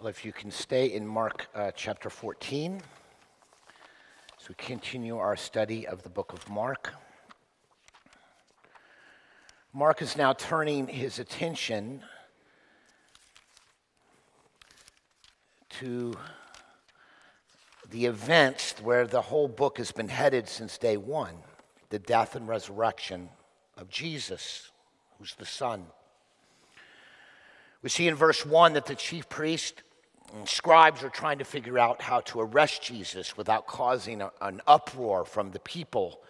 Well, 0.00 0.08
if 0.08 0.24
you 0.24 0.32
can 0.32 0.50
stay 0.50 0.86
in 0.86 1.06
Mark 1.06 1.48
uh, 1.54 1.72
chapter 1.76 2.08
14, 2.08 2.80
as 4.40 4.48
we 4.48 4.54
continue 4.54 5.18
our 5.18 5.36
study 5.36 5.86
of 5.86 6.02
the 6.02 6.08
book 6.08 6.32
of 6.32 6.48
Mark. 6.48 6.94
Mark 9.74 10.00
is 10.00 10.16
now 10.16 10.32
turning 10.32 10.86
his 10.86 11.18
attention 11.18 12.00
to 15.68 16.14
the 17.90 18.06
events 18.06 18.76
where 18.80 19.06
the 19.06 19.20
whole 19.20 19.48
book 19.48 19.76
has 19.76 19.92
been 19.92 20.08
headed 20.08 20.48
since 20.48 20.78
day 20.78 20.96
one 20.96 21.34
the 21.90 21.98
death 21.98 22.36
and 22.36 22.48
resurrection 22.48 23.28
of 23.76 23.90
Jesus, 23.90 24.70
who's 25.18 25.34
the 25.34 25.44
Son. 25.44 25.84
We 27.82 27.90
see 27.90 28.08
in 28.08 28.14
verse 28.14 28.46
1 28.46 28.72
that 28.72 28.86
the 28.86 28.94
chief 28.94 29.28
priest 29.28 29.82
and 30.34 30.48
scribes 30.48 31.02
are 31.02 31.10
trying 31.10 31.38
to 31.38 31.44
figure 31.44 31.78
out 31.78 32.02
how 32.02 32.20
to 32.20 32.40
arrest 32.40 32.82
Jesus 32.82 33.36
without 33.36 33.66
causing 33.66 34.22
a, 34.22 34.30
an 34.40 34.60
uproar 34.66 35.24
from 35.24 35.50
the 35.50 35.60
people, 35.60 36.20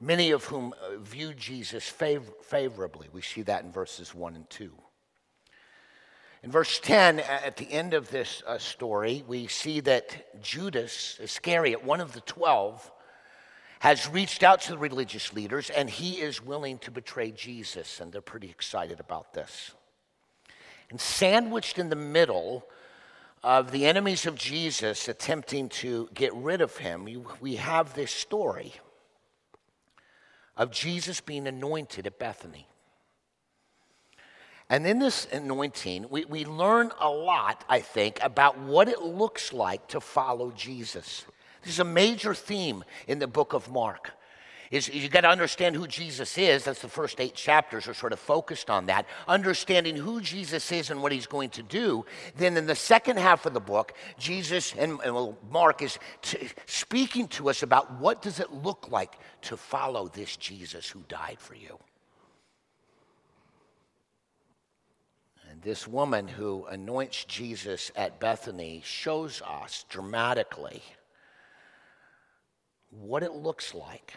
many 0.00 0.30
of 0.30 0.44
whom 0.44 0.74
view 0.98 1.34
Jesus 1.34 1.88
favor- 1.88 2.32
favorably. 2.42 3.08
We 3.12 3.22
see 3.22 3.42
that 3.42 3.64
in 3.64 3.72
verses 3.72 4.14
1 4.14 4.36
and 4.36 4.48
2. 4.50 4.72
In 6.42 6.50
verse 6.50 6.80
10, 6.80 7.20
at 7.20 7.56
the 7.56 7.70
end 7.70 7.94
of 7.94 8.10
this 8.10 8.42
uh, 8.46 8.58
story, 8.58 9.22
we 9.28 9.46
see 9.46 9.78
that 9.80 10.42
Judas 10.42 11.18
Iscariot, 11.22 11.84
one 11.84 12.00
of 12.00 12.14
the 12.14 12.20
twelve, 12.22 12.90
has 13.78 14.08
reached 14.08 14.42
out 14.42 14.60
to 14.62 14.72
the 14.72 14.78
religious 14.78 15.32
leaders 15.32 15.70
and 15.70 15.88
he 15.88 16.20
is 16.20 16.44
willing 16.44 16.78
to 16.78 16.90
betray 16.90 17.30
Jesus, 17.30 18.00
and 18.00 18.12
they're 18.12 18.20
pretty 18.20 18.50
excited 18.50 18.98
about 18.98 19.34
this. 19.34 19.72
And 20.90 21.00
sandwiched 21.00 21.78
in 21.78 21.90
the 21.90 21.96
middle 21.96 22.66
of 23.42 23.72
the 23.72 23.86
enemies 23.86 24.26
of 24.26 24.36
Jesus 24.36 25.08
attempting 25.08 25.68
to 25.68 26.08
get 26.14 26.32
rid 26.34 26.60
of 26.60 26.76
him, 26.76 27.08
we 27.40 27.56
have 27.56 27.94
this 27.94 28.12
story 28.12 28.74
of 30.56 30.70
Jesus 30.70 31.20
being 31.20 31.46
anointed 31.46 32.06
at 32.06 32.18
Bethany. 32.18 32.68
And 34.68 34.86
in 34.86 35.00
this 35.00 35.26
anointing, 35.32 36.06
we, 36.08 36.24
we 36.24 36.44
learn 36.44 36.92
a 37.00 37.10
lot, 37.10 37.64
I 37.68 37.80
think, 37.80 38.18
about 38.22 38.58
what 38.58 38.88
it 38.88 39.02
looks 39.02 39.52
like 39.52 39.88
to 39.88 40.00
follow 40.00 40.50
Jesus. 40.52 41.26
This 41.62 41.74
is 41.74 41.80
a 41.80 41.84
major 41.84 42.34
theme 42.34 42.84
in 43.06 43.18
the 43.18 43.26
book 43.26 43.52
of 43.52 43.70
Mark 43.70 44.12
is 44.72 44.88
you 44.88 45.08
got 45.10 45.20
to 45.20 45.28
understand 45.28 45.76
who 45.76 45.86
Jesus 45.86 46.36
is. 46.38 46.64
That's 46.64 46.80
the 46.80 46.88
first 46.88 47.20
eight 47.20 47.34
chapters 47.34 47.86
are 47.86 47.94
sort 47.94 48.14
of 48.14 48.18
focused 48.18 48.70
on 48.70 48.86
that. 48.86 49.06
Understanding 49.28 49.96
who 49.96 50.20
Jesus 50.22 50.72
is 50.72 50.90
and 50.90 51.02
what 51.02 51.12
he's 51.12 51.26
going 51.26 51.50
to 51.50 51.62
do. 51.62 52.06
Then 52.36 52.56
in 52.56 52.66
the 52.66 52.74
second 52.74 53.18
half 53.18 53.44
of 53.44 53.52
the 53.52 53.60
book, 53.60 53.92
Jesus 54.18 54.74
and, 54.76 54.98
and 55.04 55.36
Mark 55.50 55.82
is 55.82 55.98
t- 56.22 56.48
speaking 56.64 57.28
to 57.28 57.50
us 57.50 57.62
about 57.62 58.00
what 58.00 58.22
does 58.22 58.40
it 58.40 58.50
look 58.50 58.90
like 58.90 59.18
to 59.42 59.58
follow 59.58 60.08
this 60.08 60.36
Jesus 60.38 60.88
who 60.88 61.02
died 61.06 61.38
for 61.38 61.54
you. 61.54 61.78
And 65.50 65.60
this 65.60 65.86
woman 65.86 66.26
who 66.26 66.64
anoints 66.64 67.24
Jesus 67.24 67.92
at 67.94 68.18
Bethany 68.18 68.80
shows 68.82 69.42
us 69.42 69.84
dramatically 69.90 70.82
what 72.88 73.22
it 73.22 73.32
looks 73.32 73.74
like 73.74 74.14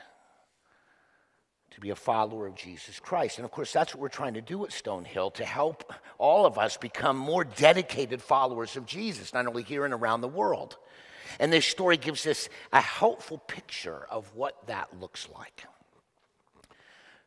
to 1.76 1.82
be 1.82 1.90
a 1.90 1.96
follower 1.96 2.48
of 2.48 2.56
Jesus 2.56 3.02
Christ. 3.02 3.38
And 3.38 3.44
of 3.44 3.52
course, 3.52 3.74
that's 3.74 3.94
what 3.94 4.02
we're 4.02 4.08
trying 4.08 4.36
to 4.36 4.42
do 4.42 4.64
at 4.64 4.72
Stonehill 4.72 5.34
to 5.34 5.44
help 5.44 5.94
all 6.18 6.46
of 6.46 6.58
us 6.58 6.78
become 6.78 7.18
more 7.18 7.44
dedicated 7.44 8.22
followers 8.22 8.78
of 8.78 8.86
Jesus, 8.86 9.34
not 9.34 9.46
only 9.46 9.62
here 9.62 9.84
and 9.84 9.94
around 9.94 10.22
the 10.22 10.30
world. 10.30 10.78
And 11.38 11.52
this 11.52 11.66
story 11.66 11.98
gives 11.98 12.26
us 12.28 12.48
a 12.72 12.80
helpful 12.80 13.40
picture 13.40 14.06
of 14.10 14.34
what 14.36 14.56
that 14.68 15.02
looks 15.02 15.28
like. 15.36 15.66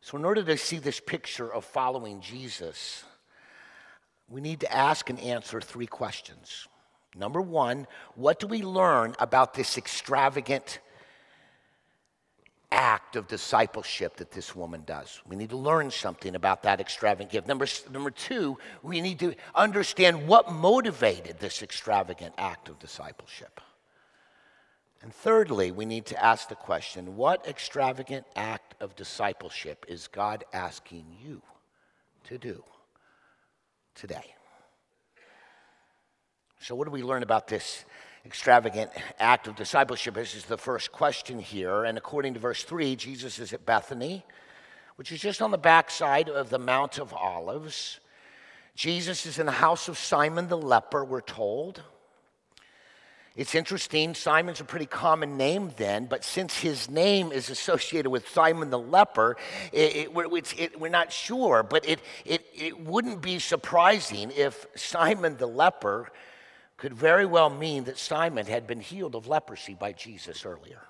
So, 0.00 0.16
in 0.16 0.24
order 0.24 0.42
to 0.42 0.56
see 0.56 0.78
this 0.78 0.98
picture 0.98 1.52
of 1.52 1.66
following 1.66 2.22
Jesus, 2.22 3.04
we 4.30 4.40
need 4.40 4.60
to 4.60 4.74
ask 4.74 5.10
and 5.10 5.20
answer 5.20 5.60
three 5.60 5.86
questions. 5.86 6.66
Number 7.14 7.42
one, 7.42 7.86
what 8.14 8.40
do 8.40 8.46
we 8.46 8.62
learn 8.62 9.14
about 9.18 9.52
this 9.52 9.76
extravagant 9.76 10.78
act 12.70 13.16
of 13.16 13.26
discipleship 13.28 14.16
that 14.16 14.30
this 14.30 14.54
woman 14.54 14.82
does. 14.84 15.20
We 15.26 15.36
need 15.36 15.50
to 15.50 15.56
learn 15.56 15.90
something 15.90 16.34
about 16.34 16.62
that 16.64 16.80
extravagant 16.80 17.30
gift. 17.30 17.48
Number, 17.48 17.66
number 17.90 18.10
two, 18.10 18.58
we 18.82 19.00
need 19.00 19.18
to 19.20 19.34
understand 19.54 20.28
what 20.28 20.52
motivated 20.52 21.38
this 21.38 21.62
extravagant 21.62 22.34
act 22.36 22.68
of 22.68 22.78
discipleship. 22.78 23.60
And 25.00 25.14
thirdly, 25.14 25.70
we 25.70 25.86
need 25.86 26.06
to 26.06 26.24
ask 26.24 26.48
the 26.48 26.56
question 26.56 27.16
what 27.16 27.46
extravagant 27.46 28.26
act 28.36 28.74
of 28.80 28.96
discipleship 28.96 29.86
is 29.88 30.08
God 30.08 30.44
asking 30.52 31.06
you 31.22 31.40
to 32.24 32.36
do 32.36 32.62
today? 33.94 34.34
So, 36.60 36.74
what 36.74 36.86
do 36.86 36.90
we 36.90 37.02
learn 37.02 37.22
about 37.22 37.46
this 37.46 37.84
extravagant 38.28 38.90
act 39.18 39.46
of 39.46 39.56
discipleship? 39.56 40.12
This 40.12 40.34
is 40.34 40.44
the 40.44 40.58
first 40.58 40.92
question 40.92 41.38
here. 41.38 41.84
And 41.84 41.96
according 41.96 42.34
to 42.34 42.40
verse 42.40 42.62
3, 42.62 42.94
Jesus 42.94 43.38
is 43.38 43.54
at 43.54 43.64
Bethany, 43.64 44.22
which 44.96 45.10
is 45.12 45.18
just 45.18 45.40
on 45.40 45.50
the 45.50 45.56
backside 45.56 46.28
of 46.28 46.50
the 46.50 46.58
Mount 46.58 46.98
of 46.98 47.14
Olives. 47.14 48.00
Jesus 48.74 49.24
is 49.24 49.38
in 49.38 49.46
the 49.46 49.52
house 49.52 49.88
of 49.88 49.96
Simon 49.96 50.48
the 50.48 50.58
leper, 50.58 51.06
we're 51.06 51.22
told. 51.22 51.82
It's 53.34 53.54
interesting, 53.54 54.14
Simon's 54.14 54.60
a 54.60 54.64
pretty 54.64 54.84
common 54.84 55.38
name 55.38 55.72
then, 55.78 56.04
but 56.04 56.22
since 56.22 56.58
his 56.58 56.90
name 56.90 57.32
is 57.32 57.48
associated 57.48 58.10
with 58.10 58.28
Simon 58.28 58.68
the 58.68 58.78
leper, 58.78 59.38
it, 59.72 59.96
it, 59.96 60.14
we're, 60.14 60.26
it, 60.36 60.78
we're, 60.78 60.90
not 60.90 61.12
sure, 61.12 61.62
but 61.62 61.88
it 61.88 62.78
wouldn't 62.78 63.22
be 63.22 63.38
surprising 63.38 64.32
if 64.36 64.66
Simon 64.74 65.38
the 65.38 65.46
leper 65.46 66.10
could 66.78 66.94
very 66.94 67.26
well 67.26 67.50
mean 67.50 67.84
that 67.84 67.98
Simon 67.98 68.46
had 68.46 68.66
been 68.66 68.80
healed 68.80 69.14
of 69.14 69.26
leprosy 69.26 69.74
by 69.74 69.92
Jesus 69.92 70.46
earlier. 70.46 70.80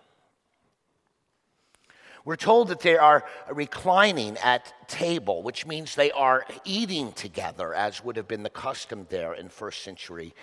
We're 2.24 2.36
told 2.36 2.68
that 2.68 2.80
they 2.80 2.98
are 2.98 3.24
reclining 3.50 4.36
at 4.38 4.74
table, 4.86 5.42
which 5.42 5.66
means 5.66 5.94
they 5.94 6.10
are 6.10 6.44
eating 6.64 7.12
together, 7.12 7.72
as 7.72 8.04
would 8.04 8.16
have 8.16 8.28
been 8.28 8.42
the 8.42 8.50
custom 8.50 9.06
there 9.08 9.32
in 9.32 9.48
first 9.48 9.82
century 9.82 10.34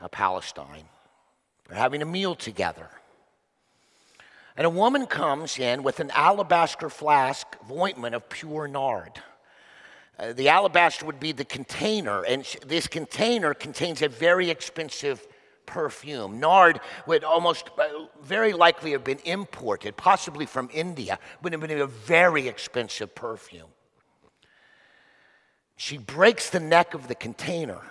uh, 0.00 0.08
Palestine. 0.08 0.88
They're 1.68 1.76
having 1.76 2.00
a 2.00 2.06
meal 2.06 2.34
together. 2.34 2.88
And 4.56 4.66
a 4.66 4.70
woman 4.70 5.06
comes 5.06 5.58
in 5.58 5.82
with 5.82 6.00
an 6.00 6.10
alabaster 6.12 6.88
flask 6.88 7.46
of 7.60 7.70
ointment 7.70 8.14
of 8.14 8.28
pure 8.30 8.66
nard. 8.66 9.20
Uh, 10.18 10.32
the 10.32 10.48
alabaster 10.48 11.06
would 11.06 11.20
be 11.20 11.32
the 11.32 11.44
container, 11.44 12.24
and 12.24 12.44
this 12.66 12.88
container 12.88 13.54
contains 13.54 14.02
a 14.02 14.08
very 14.08 14.50
expensive 14.50 15.26
perfume. 15.64 16.40
Nard 16.40 16.80
would 17.06 17.22
almost 17.22 17.70
uh, 17.78 18.06
very 18.22 18.52
likely 18.52 18.92
have 18.92 19.04
been 19.04 19.20
imported, 19.24 19.96
possibly 19.96 20.46
from 20.46 20.68
India, 20.72 21.18
would 21.42 21.52
have 21.52 21.60
been 21.60 21.78
a 21.78 21.86
very 21.86 22.48
expensive 22.48 23.14
perfume. 23.14 23.68
She 25.76 25.98
breaks 25.98 26.50
the 26.50 26.58
neck 26.58 26.94
of 26.94 27.06
the 27.06 27.14
container 27.14 27.82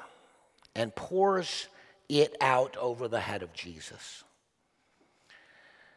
and 0.76 0.94
pours 0.94 1.70
it 2.10 2.36
out 2.42 2.76
over 2.78 3.08
the 3.08 3.22
head 3.22 3.42
of 3.42 3.54
Jesus. 3.54 4.26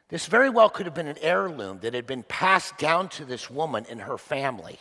This 0.08 0.26
very 0.26 0.50
well 0.50 0.70
could 0.70 0.86
have 0.86 0.94
been 0.94 1.08
an 1.08 1.18
heirloom 1.20 1.80
that 1.80 1.94
had 1.94 2.06
been 2.06 2.22
passed 2.24 2.78
down 2.78 3.08
to 3.10 3.24
this 3.24 3.50
woman 3.50 3.86
and 3.88 4.02
her 4.02 4.18
family. 4.18 4.78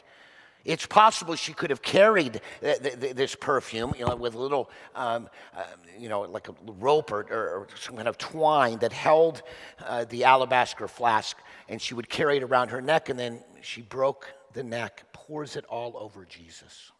It's 0.65 0.85
possible 0.85 1.35
she 1.35 1.53
could 1.53 1.69
have 1.69 1.81
carried 1.81 2.41
this 2.61 3.35
perfume, 3.35 3.93
you 3.97 4.05
know, 4.05 4.15
with 4.15 4.35
a 4.35 4.37
little, 4.37 4.69
um, 4.93 5.29
uh, 5.55 5.63
you 5.97 6.09
know, 6.09 6.21
like 6.21 6.49
a 6.49 6.55
rope 6.79 7.11
or, 7.11 7.21
or, 7.21 7.67
some 7.79 7.95
kind 7.95 8.07
of 8.07 8.17
twine 8.17 8.77
that 8.79 8.91
held 8.91 9.41
uh, 9.85 10.05
the 10.05 10.25
alabaster 10.25 10.87
flask, 10.87 11.37
and 11.69 11.81
she 11.81 11.93
would 11.93 12.09
carry 12.09 12.37
it 12.37 12.43
around 12.43 12.69
her 12.69 12.81
neck, 12.81 13.07
and 13.07 13.17
then 13.17 13.41
she 13.61 13.81
broke 13.81 14.33
the 14.53 14.63
neck, 14.63 15.05
pours 15.13 15.55
it 15.55 15.63
all 15.65 15.95
over 15.97 16.25
Jesus. 16.25 16.91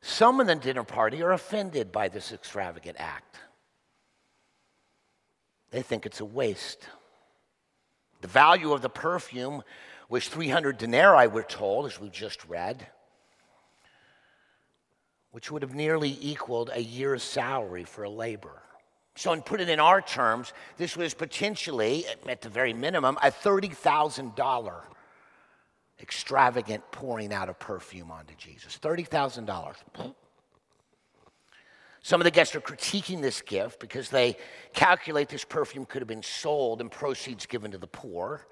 Some 0.00 0.40
in 0.40 0.46
the 0.46 0.54
dinner 0.54 0.84
party 0.84 1.22
are 1.22 1.32
offended 1.32 1.92
by 1.92 2.08
this 2.08 2.32
extravagant 2.32 2.96
act. 2.98 3.36
They 5.70 5.82
think 5.82 6.06
it's 6.06 6.20
a 6.20 6.24
waste. 6.24 6.86
The 8.22 8.28
value 8.28 8.72
of 8.72 8.82
the 8.82 8.88
perfume 8.88 9.62
was 10.10 10.28
300 10.28 10.76
denarii, 10.76 11.28
we're 11.28 11.42
told, 11.42 11.86
as 11.86 12.00
we've 12.00 12.12
just 12.12 12.44
read, 12.46 12.86
which 15.30 15.50
would 15.50 15.62
have 15.62 15.74
nearly 15.74 16.18
equaled 16.20 16.68
a 16.74 16.82
year's 16.82 17.22
salary 17.22 17.84
for 17.84 18.02
a 18.02 18.10
laborer. 18.10 18.62
So, 19.14 19.32
and 19.32 19.44
put 19.44 19.60
it 19.60 19.68
in 19.68 19.78
our 19.78 20.02
terms, 20.02 20.52
this 20.76 20.96
was 20.96 21.14
potentially, 21.14 22.04
at 22.28 22.40
the 22.40 22.48
very 22.48 22.72
minimum, 22.72 23.18
a 23.22 23.30
$30,000 23.30 24.82
extravagant 26.00 26.82
pouring 26.90 27.32
out 27.32 27.48
of 27.48 27.58
perfume 27.58 28.10
onto 28.10 28.34
Jesus. 28.34 28.78
$30,000. 28.82 29.76
Some 32.02 32.20
of 32.20 32.24
the 32.24 32.30
guests 32.30 32.56
are 32.56 32.60
critiquing 32.60 33.20
this 33.20 33.42
gift 33.42 33.78
because 33.78 34.08
they 34.08 34.36
calculate 34.72 35.28
this 35.28 35.44
perfume 35.44 35.84
could 35.84 36.00
have 36.00 36.08
been 36.08 36.22
sold 36.22 36.80
and 36.80 36.90
proceeds 36.90 37.46
given 37.46 37.70
to 37.72 37.78
the 37.78 37.86
poor. 37.86 38.46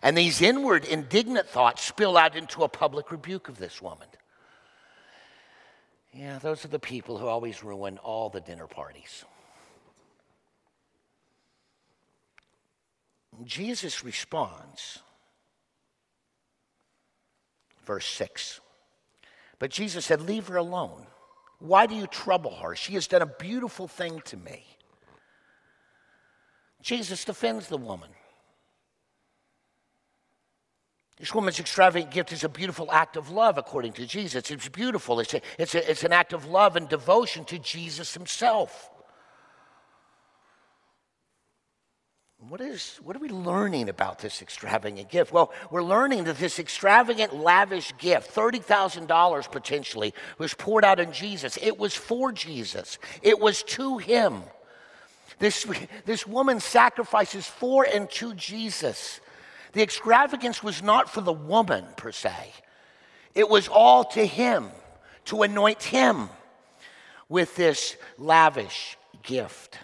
And 0.00 0.16
these 0.16 0.40
inward, 0.40 0.84
indignant 0.84 1.48
thoughts 1.48 1.82
spill 1.82 2.16
out 2.16 2.36
into 2.36 2.62
a 2.62 2.68
public 2.68 3.10
rebuke 3.10 3.48
of 3.48 3.58
this 3.58 3.82
woman. 3.82 4.08
Yeah, 6.12 6.38
those 6.38 6.64
are 6.64 6.68
the 6.68 6.78
people 6.78 7.18
who 7.18 7.26
always 7.26 7.64
ruin 7.64 7.98
all 7.98 8.28
the 8.28 8.40
dinner 8.40 8.66
parties. 8.66 9.24
Jesus 13.44 14.04
responds, 14.04 14.98
verse 17.84 18.06
6. 18.06 18.60
But 19.58 19.70
Jesus 19.70 20.04
said, 20.04 20.20
Leave 20.20 20.48
her 20.48 20.56
alone. 20.56 21.06
Why 21.58 21.86
do 21.86 21.94
you 21.94 22.06
trouble 22.06 22.56
her? 22.56 22.74
She 22.74 22.94
has 22.94 23.06
done 23.06 23.22
a 23.22 23.26
beautiful 23.26 23.86
thing 23.86 24.20
to 24.26 24.36
me. 24.36 24.64
Jesus 26.82 27.24
defends 27.24 27.68
the 27.68 27.78
woman. 27.78 28.10
This 31.18 31.34
woman's 31.34 31.60
extravagant 31.60 32.10
gift 32.10 32.32
is 32.32 32.42
a 32.42 32.48
beautiful 32.48 32.90
act 32.90 33.16
of 33.16 33.30
love, 33.30 33.58
according 33.58 33.92
to 33.94 34.06
Jesus. 34.06 34.50
It's 34.50 34.68
beautiful. 34.68 35.20
It's, 35.20 35.34
a, 35.34 35.40
it's, 35.58 35.74
a, 35.74 35.90
it's 35.90 36.04
an 36.04 36.12
act 36.12 36.32
of 36.32 36.46
love 36.46 36.74
and 36.76 36.88
devotion 36.88 37.44
to 37.46 37.58
Jesus 37.58 38.14
himself. 38.14 38.90
What, 42.48 42.60
is, 42.60 42.98
what 43.04 43.14
are 43.14 43.20
we 43.20 43.28
learning 43.28 43.88
about 43.88 44.18
this 44.18 44.42
extravagant 44.42 45.08
gift? 45.10 45.32
Well, 45.32 45.52
we're 45.70 45.84
learning 45.84 46.24
that 46.24 46.38
this 46.38 46.58
extravagant, 46.58 47.32
lavish 47.36 47.92
gift, 47.98 48.34
$30,000 48.34 49.52
potentially, 49.52 50.12
was 50.38 50.52
poured 50.52 50.84
out 50.84 50.98
on 50.98 51.12
Jesus. 51.12 51.56
It 51.62 51.78
was 51.78 51.94
for 51.94 52.32
Jesus, 52.32 52.98
it 53.22 53.38
was 53.38 53.62
to 53.64 53.98
him. 53.98 54.42
This, 55.38 55.66
this 56.04 56.26
woman 56.26 56.58
sacrifices 56.58 57.46
for 57.46 57.84
and 57.84 58.10
to 58.10 58.34
Jesus. 58.34 59.20
The 59.72 59.82
extravagance 59.82 60.62
was 60.62 60.82
not 60.82 61.08
for 61.08 61.20
the 61.20 61.32
woman 61.32 61.84
per 61.96 62.12
se, 62.12 62.52
it 63.34 63.48
was 63.48 63.68
all 63.68 64.04
to 64.04 64.24
him, 64.24 64.68
to 65.26 65.42
anoint 65.42 65.82
him 65.82 66.28
with 67.28 67.56
this 67.56 67.96
lavish 68.18 68.98
gift. 69.22 69.78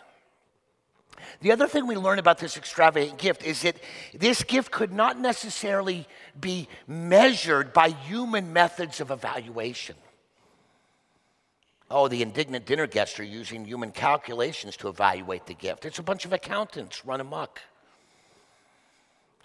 The 1.41 1.53
other 1.53 1.69
thing 1.69 1.87
we 1.87 1.97
learn 1.97 2.19
about 2.19 2.39
this 2.39 2.57
extravagant 2.57 3.19
gift 3.19 3.45
is 3.45 3.63
that 3.63 3.77
this 4.13 4.43
gift 4.43 4.71
could 4.71 4.93
not 4.93 5.19
necessarily 5.19 6.07
be 6.39 6.69
measured 6.87 7.73
by 7.73 7.91
human 7.91 8.53
methods 8.53 9.01
of 9.01 9.11
evaluation. 9.11 9.95
Oh, 11.91 12.09
the 12.09 12.23
indignant 12.23 12.67
dinner 12.67 12.87
guests 12.87 13.19
are 13.19 13.25
using 13.25 13.65
human 13.65 13.93
calculations 13.93 14.77
to 14.79 14.89
evaluate 14.89 15.47
the 15.47 15.55
gift. 15.55 15.87
It's 15.87 15.99
a 15.99 16.03
bunch 16.03 16.25
of 16.25 16.33
accountants 16.33 17.07
run 17.07 17.21
amok. 17.21 17.61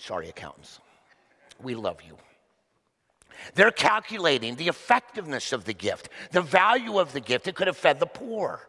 Sorry, 0.04 0.28
accountants. 0.28 0.82
We 1.62 1.76
love 1.76 2.02
you. 2.06 2.18
They're 3.56 3.72
calculating 3.72 4.56
the 4.56 4.68
effectiveness 4.68 5.54
of 5.54 5.64
the 5.64 5.72
gift, 5.72 6.10
the 6.32 6.42
value 6.42 7.00
of 7.00 7.14
the 7.14 7.22
gift. 7.22 7.48
It 7.48 7.56
could 7.56 7.68
have 7.68 7.78
fed 7.78 8.02
the 8.02 8.06
poor. 8.06 8.68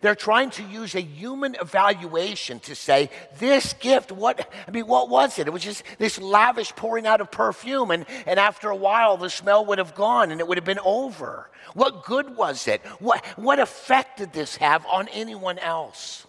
They're 0.00 0.14
trying 0.14 0.50
to 0.50 0.62
use 0.62 0.94
a 0.94 1.00
human 1.00 1.56
evaluation 1.60 2.60
to 2.60 2.76
say, 2.76 3.10
this 3.40 3.72
gift, 3.72 4.12
what, 4.12 4.48
I 4.68 4.70
mean, 4.70 4.86
what 4.86 5.08
was 5.08 5.40
it? 5.40 5.48
It 5.48 5.52
was 5.52 5.64
just 5.64 5.82
this 5.98 6.20
lavish 6.20 6.72
pouring 6.76 7.04
out 7.04 7.20
of 7.20 7.32
perfume, 7.32 7.90
and, 7.90 8.06
and 8.24 8.38
after 8.38 8.70
a 8.70 8.76
while, 8.76 9.16
the 9.16 9.28
smell 9.28 9.66
would 9.66 9.78
have 9.78 9.96
gone 9.96 10.30
and 10.30 10.40
it 10.40 10.46
would 10.46 10.56
have 10.56 10.64
been 10.64 10.78
over. 10.84 11.50
What 11.74 12.04
good 12.04 12.36
was 12.36 12.68
it? 12.68 12.80
What, 13.00 13.24
what 13.36 13.58
effect 13.58 14.18
did 14.18 14.32
this 14.32 14.54
have 14.56 14.86
on 14.86 15.08
anyone 15.08 15.58
else? 15.58 16.26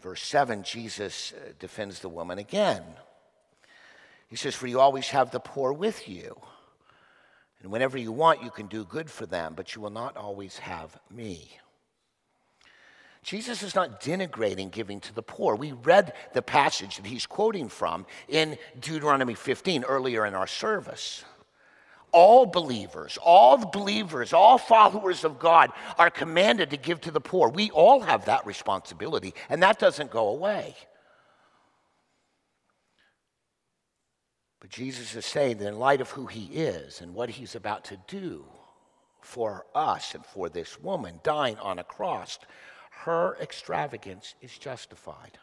Verse 0.00 0.22
7, 0.22 0.62
Jesus 0.62 1.32
uh, 1.36 1.52
defends 1.58 2.00
the 2.00 2.08
woman 2.08 2.38
again. 2.38 2.82
He 4.28 4.36
says, 4.36 4.54
For 4.54 4.66
you 4.66 4.80
always 4.80 5.08
have 5.08 5.30
the 5.30 5.40
poor 5.40 5.72
with 5.72 6.08
you 6.08 6.36
and 7.62 7.70
whenever 7.70 7.98
you 7.98 8.12
want, 8.12 8.42
you 8.42 8.50
can 8.50 8.66
do 8.66 8.84
good 8.84 9.10
for 9.10 9.26
them, 9.26 9.52
but 9.54 9.74
you 9.74 9.82
will 9.82 9.90
not 9.90 10.16
always 10.16 10.58
have 10.58 10.98
me. 11.10 11.58
Jesus 13.22 13.62
is 13.62 13.74
not 13.74 14.00
denigrating 14.00 14.70
giving 14.70 14.98
to 15.00 15.14
the 15.14 15.22
poor. 15.22 15.54
We 15.54 15.72
read 15.72 16.14
the 16.32 16.40
passage 16.40 16.96
that 16.96 17.06
he's 17.06 17.26
quoting 17.26 17.68
from 17.68 18.06
in 18.28 18.56
Deuteronomy 18.80 19.34
15 19.34 19.84
earlier 19.84 20.24
in 20.24 20.34
our 20.34 20.46
service. 20.46 21.22
All 22.12 22.46
believers, 22.46 23.18
all 23.22 23.56
believers, 23.56 24.32
all 24.32 24.58
followers 24.58 25.24
of 25.24 25.38
God 25.38 25.70
are 25.98 26.10
commanded 26.10 26.70
to 26.70 26.76
give 26.76 27.00
to 27.02 27.10
the 27.10 27.20
poor. 27.20 27.48
We 27.48 27.70
all 27.70 28.00
have 28.00 28.24
that 28.24 28.46
responsibility, 28.46 29.34
and 29.48 29.62
that 29.62 29.78
doesn't 29.78 30.10
go 30.10 30.28
away. 30.28 30.74
But 34.60 34.70
Jesus 34.70 35.14
is 35.14 35.24
saying 35.24 35.58
that 35.58 35.68
in 35.68 35.78
light 35.78 36.00
of 36.00 36.10
who 36.10 36.26
he 36.26 36.46
is 36.46 37.00
and 37.00 37.14
what 37.14 37.30
he's 37.30 37.54
about 37.54 37.84
to 37.86 37.98
do 38.06 38.44
for 39.20 39.66
us 39.74 40.14
and 40.14 40.24
for 40.24 40.48
this 40.48 40.80
woman 40.80 41.20
dying 41.22 41.58
on 41.58 41.78
a 41.78 41.84
cross, 41.84 42.38
her 42.90 43.36
extravagance 43.40 44.34
is 44.40 44.56
justified. 44.56 45.38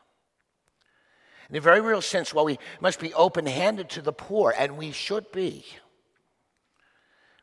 In 1.50 1.56
a 1.56 1.62
very 1.62 1.81
real 1.81 2.02
sense, 2.02 2.34
while 2.34 2.46
we 2.46 2.60
must 2.81 3.00
be 3.00 3.13
open 3.13 3.46
handed 3.46 3.90
to 3.92 4.02
the 4.02 4.13
poor, 4.13 4.54
and 4.58 4.78
we 4.78 4.92
should 4.92 5.31
be, 5.31 5.66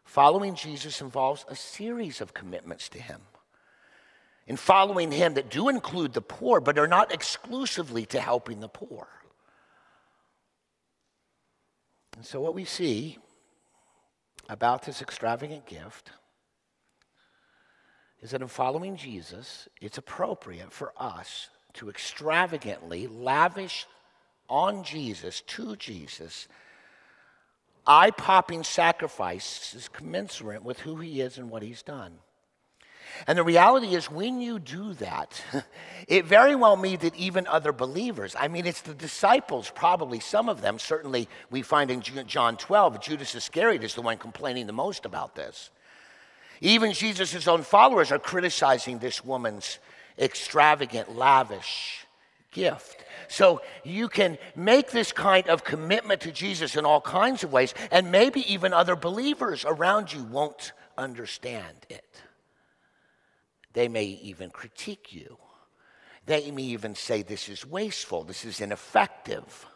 following 0.04 0.54
Jesus 0.54 1.00
involves 1.00 1.44
a 1.48 1.56
series 1.56 2.20
of 2.20 2.34
commitments 2.34 2.88
to 2.90 2.98
him. 2.98 3.20
In 4.46 4.56
following 4.56 5.10
him 5.10 5.34
that 5.34 5.50
do 5.50 5.68
include 5.68 6.12
the 6.12 6.20
poor, 6.20 6.60
but 6.60 6.78
are 6.78 6.86
not 6.86 7.12
exclusively 7.12 8.04
to 8.06 8.20
helping 8.20 8.60
the 8.60 8.68
poor. 8.68 9.08
And 12.16 12.26
so, 12.26 12.40
what 12.40 12.54
we 12.54 12.64
see 12.64 13.18
about 14.48 14.84
this 14.84 15.00
extravagant 15.00 15.66
gift 15.66 16.10
is 18.20 18.30
that 18.30 18.42
in 18.42 18.48
following 18.48 18.96
Jesus, 18.96 19.68
it's 19.80 19.98
appropriate 19.98 20.72
for 20.72 20.92
us 20.96 21.48
to 21.74 21.90
extravagantly 21.90 23.06
lavish 23.06 23.86
on 24.48 24.84
Jesus, 24.84 25.40
to 25.42 25.76
Jesus, 25.76 26.48
eye 27.86 28.10
popping 28.10 28.64
sacrifice 28.64 29.74
is 29.74 29.88
commensurate 29.88 30.62
with 30.62 30.80
who 30.80 30.96
he 30.96 31.20
is 31.20 31.38
and 31.38 31.50
what 31.50 31.62
he's 31.62 31.82
done. 31.82 32.18
And 33.26 33.38
the 33.38 33.44
reality 33.44 33.94
is, 33.94 34.10
when 34.10 34.40
you 34.40 34.58
do 34.58 34.94
that, 34.94 35.40
it 36.08 36.24
very 36.24 36.56
well 36.56 36.76
may 36.76 36.96
that 36.96 37.14
even 37.14 37.46
other 37.46 37.72
believers, 37.72 38.34
I 38.38 38.48
mean, 38.48 38.66
it's 38.66 38.80
the 38.80 38.94
disciples, 38.94 39.70
probably 39.74 40.20
some 40.20 40.48
of 40.48 40.60
them, 40.60 40.78
certainly 40.78 41.28
we 41.50 41.62
find 41.62 41.90
in 41.90 42.00
John 42.00 42.56
12, 42.56 43.00
Judas 43.00 43.34
Iscariot 43.34 43.84
is 43.84 43.94
the 43.94 44.02
one 44.02 44.18
complaining 44.18 44.66
the 44.66 44.72
most 44.72 45.04
about 45.04 45.34
this. 45.34 45.70
Even 46.60 46.92
Jesus' 46.92 47.46
own 47.46 47.62
followers 47.62 48.10
are 48.10 48.18
criticizing 48.18 48.98
this 48.98 49.24
woman's 49.24 49.78
extravagant, 50.18 51.14
lavish 51.14 52.03
gift. 52.54 53.04
So 53.28 53.60
you 53.84 54.08
can 54.08 54.38
make 54.56 54.90
this 54.90 55.12
kind 55.12 55.48
of 55.48 55.64
commitment 55.64 56.22
to 56.22 56.32
Jesus 56.32 56.76
in 56.76 56.86
all 56.86 57.02
kinds 57.02 57.44
of 57.44 57.52
ways, 57.52 57.74
and 57.90 58.10
maybe 58.10 58.50
even 58.50 58.72
other 58.72 58.96
believers 58.96 59.66
around 59.66 60.12
you 60.12 60.22
won't 60.22 60.72
understand 60.96 61.76
it. 61.90 62.22
They 63.74 63.88
may 63.88 64.04
even 64.04 64.48
critique 64.50 65.12
you. 65.12 65.36
They 66.26 66.50
may 66.50 66.62
even 66.62 66.94
say 66.94 67.22
this 67.22 67.48
is 67.50 67.66
wasteful, 67.66 68.24
this 68.24 68.44
is 68.46 68.60
ineffective. 68.60 69.66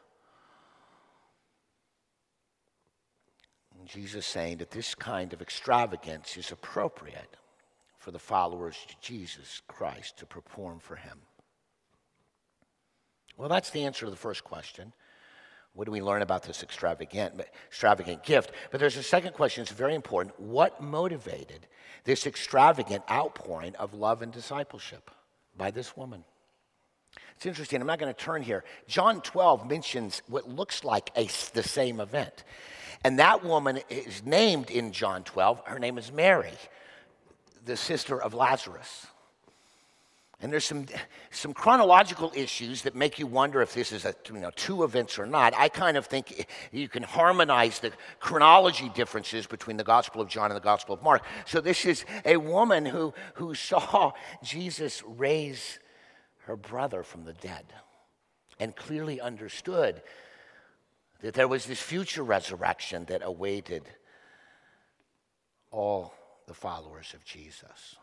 And 3.78 3.86
Jesus 3.86 4.24
saying 4.24 4.58
that 4.58 4.70
this 4.70 4.94
kind 4.94 5.32
of 5.32 5.42
extravagance 5.42 6.36
is 6.36 6.50
appropriate 6.50 7.36
for 7.98 8.12
the 8.12 8.18
followers 8.18 8.78
of 8.88 9.00
Jesus 9.00 9.60
Christ 9.68 10.18
to 10.18 10.26
perform 10.26 10.78
for 10.78 10.96
him. 10.96 11.18
Well, 13.38 13.48
that's 13.48 13.70
the 13.70 13.84
answer 13.84 14.04
to 14.04 14.10
the 14.10 14.16
first 14.16 14.44
question. 14.44 14.92
What 15.72 15.84
do 15.84 15.92
we 15.92 16.02
learn 16.02 16.22
about 16.22 16.42
this 16.42 16.64
extravagant, 16.64 17.40
extravagant 17.68 18.24
gift? 18.24 18.50
But 18.72 18.80
there's 18.80 18.96
a 18.96 19.02
second 19.02 19.34
question 19.34 19.62
that's 19.62 19.72
very 19.72 19.94
important. 19.94 20.38
What 20.40 20.82
motivated 20.82 21.68
this 22.02 22.26
extravagant 22.26 23.04
outpouring 23.08 23.76
of 23.76 23.94
love 23.94 24.22
and 24.22 24.32
discipleship 24.32 25.10
by 25.56 25.70
this 25.70 25.96
woman? 25.96 26.24
It's 27.36 27.46
interesting. 27.46 27.80
I'm 27.80 27.86
not 27.86 28.00
going 28.00 28.12
to 28.12 28.20
turn 28.20 28.42
here. 28.42 28.64
John 28.88 29.20
12 29.20 29.68
mentions 29.68 30.20
what 30.26 30.48
looks 30.48 30.82
like 30.82 31.10
a, 31.16 31.28
the 31.54 31.62
same 31.62 32.00
event. 32.00 32.42
And 33.04 33.20
that 33.20 33.44
woman 33.44 33.78
is 33.88 34.24
named 34.24 34.70
in 34.70 34.90
John 34.90 35.22
12. 35.22 35.62
Her 35.64 35.78
name 35.78 35.96
is 35.96 36.10
Mary, 36.10 36.54
the 37.64 37.76
sister 37.76 38.20
of 38.20 38.34
Lazarus. 38.34 39.06
And 40.40 40.52
there's 40.52 40.64
some, 40.64 40.86
some 41.32 41.52
chronological 41.52 42.32
issues 42.34 42.82
that 42.82 42.94
make 42.94 43.18
you 43.18 43.26
wonder 43.26 43.60
if 43.60 43.74
this 43.74 43.90
is 43.90 44.04
a, 44.04 44.14
you 44.28 44.38
know, 44.38 44.52
two 44.54 44.84
events 44.84 45.18
or 45.18 45.26
not. 45.26 45.52
I 45.56 45.68
kind 45.68 45.96
of 45.96 46.06
think 46.06 46.46
you 46.70 46.88
can 46.88 47.02
harmonize 47.02 47.80
the 47.80 47.90
chronology 48.20 48.88
differences 48.90 49.48
between 49.48 49.76
the 49.76 49.84
Gospel 49.84 50.20
of 50.20 50.28
John 50.28 50.52
and 50.52 50.56
the 50.56 50.60
Gospel 50.60 50.94
of 50.94 51.02
Mark. 51.02 51.24
So 51.44 51.60
this 51.60 51.84
is 51.84 52.04
a 52.24 52.36
woman 52.36 52.86
who, 52.86 53.14
who 53.34 53.54
saw 53.54 54.12
Jesus 54.44 55.02
raise 55.04 55.80
her 56.46 56.56
brother 56.56 57.02
from 57.02 57.24
the 57.24 57.32
dead 57.32 57.64
and 58.60 58.76
clearly 58.76 59.20
understood 59.20 60.02
that 61.20 61.34
there 61.34 61.48
was 61.48 61.66
this 61.66 61.80
future 61.80 62.22
resurrection 62.22 63.04
that 63.06 63.22
awaited 63.24 63.82
all 65.72 66.14
the 66.46 66.54
followers 66.54 67.12
of 67.12 67.24
Jesus. 67.24 67.96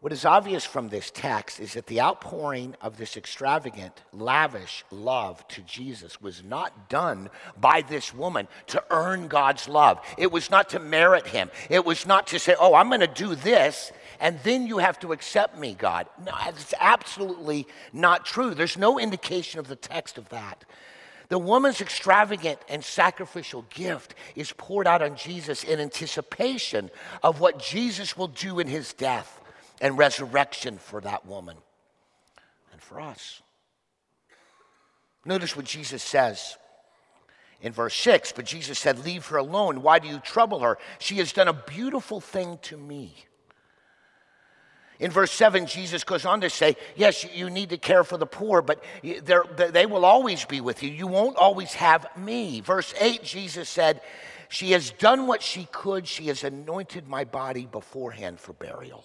What 0.00 0.12
is 0.12 0.26
obvious 0.26 0.66
from 0.66 0.90
this 0.90 1.10
text 1.10 1.60
is 1.60 1.72
that 1.72 1.86
the 1.86 2.02
outpouring 2.02 2.76
of 2.82 2.98
this 2.98 3.16
extravagant, 3.16 4.02
lavish 4.12 4.84
love 4.90 5.48
to 5.48 5.62
Jesus 5.62 6.20
was 6.20 6.44
not 6.44 6.90
done 6.90 7.30
by 7.58 7.80
this 7.80 8.12
woman 8.12 8.46
to 8.66 8.84
earn 8.90 9.28
God's 9.28 9.66
love. 9.66 9.98
It 10.18 10.30
was 10.30 10.50
not 10.50 10.68
to 10.70 10.78
merit 10.78 11.26
him. 11.26 11.50
It 11.70 11.86
was 11.86 12.06
not 12.06 12.26
to 12.28 12.38
say, 12.38 12.54
oh, 12.60 12.74
I'm 12.74 12.88
going 12.88 13.00
to 13.00 13.06
do 13.06 13.34
this 13.34 13.92
and 14.20 14.38
then 14.42 14.66
you 14.66 14.78
have 14.78 14.98
to 15.00 15.12
accept 15.12 15.58
me, 15.58 15.74
God. 15.74 16.06
No, 16.22 16.32
it's 16.46 16.74
absolutely 16.78 17.66
not 17.92 18.26
true. 18.26 18.54
There's 18.54 18.76
no 18.76 18.98
indication 18.98 19.58
of 19.58 19.68
the 19.68 19.76
text 19.76 20.18
of 20.18 20.28
that. 20.28 20.64
The 21.28 21.38
woman's 21.38 21.80
extravagant 21.80 22.58
and 22.68 22.84
sacrificial 22.84 23.62
gift 23.70 24.14
is 24.36 24.52
poured 24.52 24.86
out 24.86 25.00
on 25.00 25.16
Jesus 25.16 25.64
in 25.64 25.80
anticipation 25.80 26.90
of 27.22 27.40
what 27.40 27.58
Jesus 27.58 28.16
will 28.16 28.28
do 28.28 28.60
in 28.60 28.66
his 28.66 28.92
death 28.92 29.40
and 29.80 29.98
resurrection 29.98 30.78
for 30.78 31.00
that 31.00 31.26
woman 31.26 31.56
and 32.72 32.80
for 32.80 33.00
us. 33.00 33.42
Notice 35.24 35.56
what 35.56 35.64
Jesus 35.64 36.02
says 36.02 36.56
in 37.62 37.72
verse 37.72 37.94
6 37.94 38.32
But 38.32 38.44
Jesus 38.44 38.78
said, 38.78 39.04
Leave 39.04 39.26
her 39.26 39.38
alone. 39.38 39.82
Why 39.82 39.98
do 39.98 40.06
you 40.06 40.18
trouble 40.18 40.60
her? 40.60 40.78
She 40.98 41.16
has 41.16 41.32
done 41.32 41.48
a 41.48 41.52
beautiful 41.52 42.20
thing 42.20 42.58
to 42.62 42.76
me. 42.76 43.14
In 45.00 45.10
verse 45.10 45.32
7, 45.32 45.66
Jesus 45.66 46.04
goes 46.04 46.24
on 46.24 46.42
to 46.42 46.50
say, 46.50 46.76
Yes, 46.94 47.26
you 47.34 47.50
need 47.50 47.70
to 47.70 47.78
care 47.78 48.04
for 48.04 48.16
the 48.16 48.26
poor, 48.26 48.62
but 48.62 48.82
they 49.02 49.86
will 49.86 50.04
always 50.04 50.44
be 50.44 50.60
with 50.60 50.82
you. 50.82 50.90
You 50.90 51.06
won't 51.06 51.36
always 51.36 51.74
have 51.74 52.06
me. 52.16 52.60
Verse 52.60 52.94
8, 53.00 53.24
Jesus 53.24 53.68
said, 53.68 54.02
She 54.48 54.70
has 54.72 54.90
done 54.90 55.26
what 55.26 55.42
she 55.42 55.66
could. 55.72 56.06
She 56.06 56.28
has 56.28 56.44
anointed 56.44 57.08
my 57.08 57.24
body 57.24 57.66
beforehand 57.66 58.38
for 58.38 58.52
burial. 58.52 59.04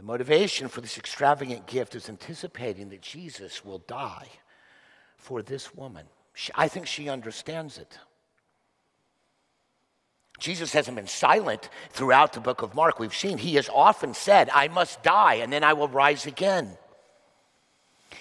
The 0.00 0.06
motivation 0.06 0.68
for 0.68 0.80
this 0.80 0.96
extravagant 0.96 1.66
gift 1.66 1.94
is 1.94 2.08
anticipating 2.08 2.88
that 2.88 3.02
Jesus 3.02 3.62
will 3.62 3.80
die 3.80 4.28
for 5.18 5.42
this 5.42 5.74
woman. 5.74 6.06
I 6.54 6.68
think 6.68 6.86
she 6.86 7.10
understands 7.10 7.76
it. 7.76 7.98
Jesus 10.38 10.72
hasn't 10.72 10.96
been 10.96 11.06
silent 11.06 11.68
throughout 11.90 12.32
the 12.32 12.40
book 12.40 12.62
of 12.62 12.74
Mark. 12.74 12.98
We've 12.98 13.14
seen 13.14 13.36
he 13.36 13.56
has 13.56 13.68
often 13.68 14.14
said, 14.14 14.48
I 14.54 14.68
must 14.68 15.02
die 15.02 15.34
and 15.34 15.52
then 15.52 15.62
I 15.62 15.74
will 15.74 15.88
rise 15.88 16.24
again. 16.24 16.78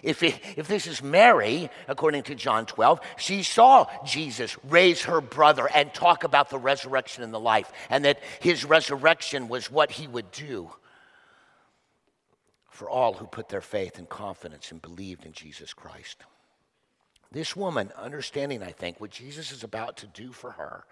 If, 0.03 0.21
it, 0.21 0.37
if 0.57 0.67
this 0.67 0.85
is 0.85 1.01
Mary, 1.01 1.69
according 1.87 2.23
to 2.23 2.35
John 2.35 2.65
12, 2.65 2.99
she 3.17 3.41
saw 3.41 3.87
Jesus 4.03 4.57
raise 4.65 5.03
her 5.03 5.21
brother 5.21 5.69
and 5.73 5.93
talk 5.93 6.25
about 6.25 6.49
the 6.49 6.59
resurrection 6.59 7.23
and 7.23 7.33
the 7.33 7.39
life, 7.39 7.71
and 7.89 8.03
that 8.03 8.19
his 8.41 8.65
resurrection 8.65 9.47
was 9.47 9.71
what 9.71 9.91
he 9.91 10.07
would 10.07 10.29
do 10.31 10.71
for 12.79 12.89
all 12.89 13.11
who 13.11 13.27
put 13.27 13.49
their 13.49 13.59
faith 13.59 13.97
and 13.97 14.07
confidence 14.07 14.71
and 14.71 14.81
believed 14.81 15.25
in 15.25 15.33
Jesus 15.33 15.73
Christ. 15.73 16.23
This 17.29 17.53
woman, 17.53 17.91
understanding, 17.97 18.63
I 18.63 18.71
think, 18.71 19.01
what 19.01 19.11
Jesus 19.11 19.51
is 19.51 19.65
about 19.65 19.97
to 19.97 20.07
do 20.07 20.31
for 20.31 20.51
her, 20.51 20.85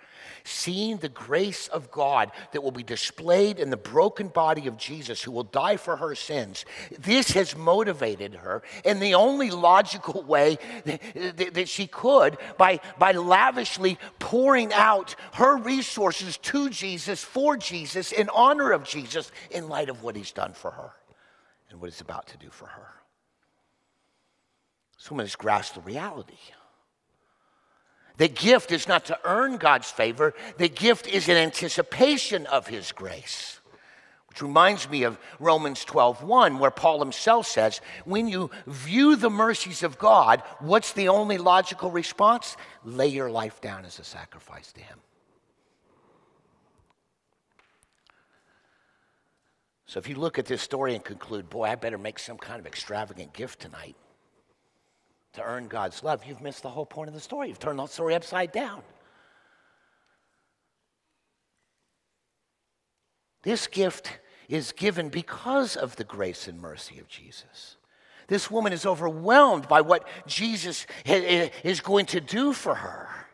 seeing 0.43 0.97
the 0.97 1.07
grace 1.07 1.69
of 1.69 1.89
God 1.89 2.29
that 2.51 2.61
will 2.61 2.71
be 2.71 2.83
displayed 2.83 3.57
in 3.57 3.69
the 3.69 3.77
broken 3.77 4.27
body 4.27 4.67
of 4.67 4.75
Jesus 4.75 5.23
who 5.23 5.31
will 5.31 5.45
die 5.45 5.77
for 5.77 5.95
her 5.95 6.13
sins, 6.13 6.65
this 6.99 7.31
has 7.31 7.55
motivated 7.55 8.35
her 8.35 8.63
in 8.83 8.99
the 8.99 9.15
only 9.15 9.49
logical 9.49 10.23
way 10.23 10.57
that, 10.83 11.53
that 11.53 11.69
she 11.69 11.87
could 11.87 12.37
by, 12.57 12.81
by 12.99 13.13
lavishly 13.13 13.97
pouring 14.19 14.73
out 14.73 15.15
her 15.35 15.55
resources 15.55 16.35
to 16.39 16.69
Jesus, 16.69 17.23
for 17.23 17.55
Jesus, 17.55 18.11
in 18.11 18.27
honor 18.27 18.73
of 18.73 18.83
Jesus, 18.83 19.31
in 19.49 19.69
light 19.69 19.87
of 19.87 20.03
what 20.03 20.17
he's 20.17 20.33
done 20.33 20.51
for 20.51 20.71
her 20.71 20.91
and 21.69 21.79
what 21.79 21.87
it's 21.87 22.01
about 22.01 22.27
to 22.27 22.37
do 22.37 22.49
for 22.49 22.67
her. 22.67 22.87
Someone 24.97 25.25
has 25.25 25.35
grasped 25.35 25.75
the 25.75 25.81
reality. 25.81 26.37
The 28.17 28.27
gift 28.27 28.71
is 28.71 28.87
not 28.87 29.05
to 29.05 29.19
earn 29.23 29.57
God's 29.57 29.91
favor, 29.91 30.33
the 30.57 30.69
gift 30.69 31.07
is 31.07 31.29
an 31.29 31.37
anticipation 31.37 32.47
of 32.47 32.67
his 32.67 32.91
grace. 32.91 33.59
Which 34.27 34.41
reminds 34.41 34.89
me 34.89 35.03
of 35.03 35.19
Romans 35.39 35.83
12:1 35.85 36.59
where 36.59 36.71
Paul 36.71 36.99
himself 36.99 37.47
says, 37.47 37.81
"When 38.05 38.27
you 38.27 38.51
view 38.65 39.15
the 39.15 39.29
mercies 39.29 39.83
of 39.83 39.97
God, 39.97 40.41
what's 40.59 40.93
the 40.93 41.09
only 41.09 41.37
logical 41.37 41.89
response? 41.91 42.57
Lay 42.83 43.07
your 43.07 43.31
life 43.31 43.61
down 43.61 43.85
as 43.85 43.99
a 43.99 44.03
sacrifice 44.03 44.71
to 44.73 44.81
him." 44.81 45.01
So 49.87 49.99
if 49.99 50.07
you 50.07 50.15
look 50.15 50.37
at 50.37 50.45
this 50.45 50.61
story 50.61 50.93
and 50.93 51.03
conclude, 51.03 51.49
boy, 51.49 51.63
I 51.63 51.75
better 51.75 51.97
make 51.97 52.19
some 52.19 52.37
kind 52.37 52.59
of 52.59 52.67
extravagant 52.67 53.33
gift 53.33 53.61
tonight 53.61 53.95
to 55.33 55.43
earn 55.43 55.67
God's 55.67 56.03
love, 56.03 56.25
you've 56.25 56.41
missed 56.41 56.63
the 56.63 56.69
whole 56.69 56.85
point 56.85 57.07
of 57.07 57.13
the 57.13 57.21
story. 57.21 57.47
You've 57.47 57.59
turned 57.59 57.79
the 57.79 57.85
story 57.87 58.15
upside 58.15 58.51
down. 58.51 58.81
This 63.43 63.67
gift 63.67 64.19
is 64.49 64.73
given 64.73 65.07
because 65.07 65.77
of 65.77 65.95
the 65.95 66.03
grace 66.03 66.47
and 66.47 66.59
mercy 66.59 66.99
of 66.99 67.07
Jesus. 67.07 67.77
This 68.27 68.51
woman 68.51 68.73
is 68.73 68.85
overwhelmed 68.85 69.69
by 69.69 69.81
what 69.81 70.05
Jesus 70.25 70.85
is 71.05 71.79
going 71.79 72.07
to 72.07 72.19
do 72.19 72.51
for 72.51 72.75
her. 72.75 73.26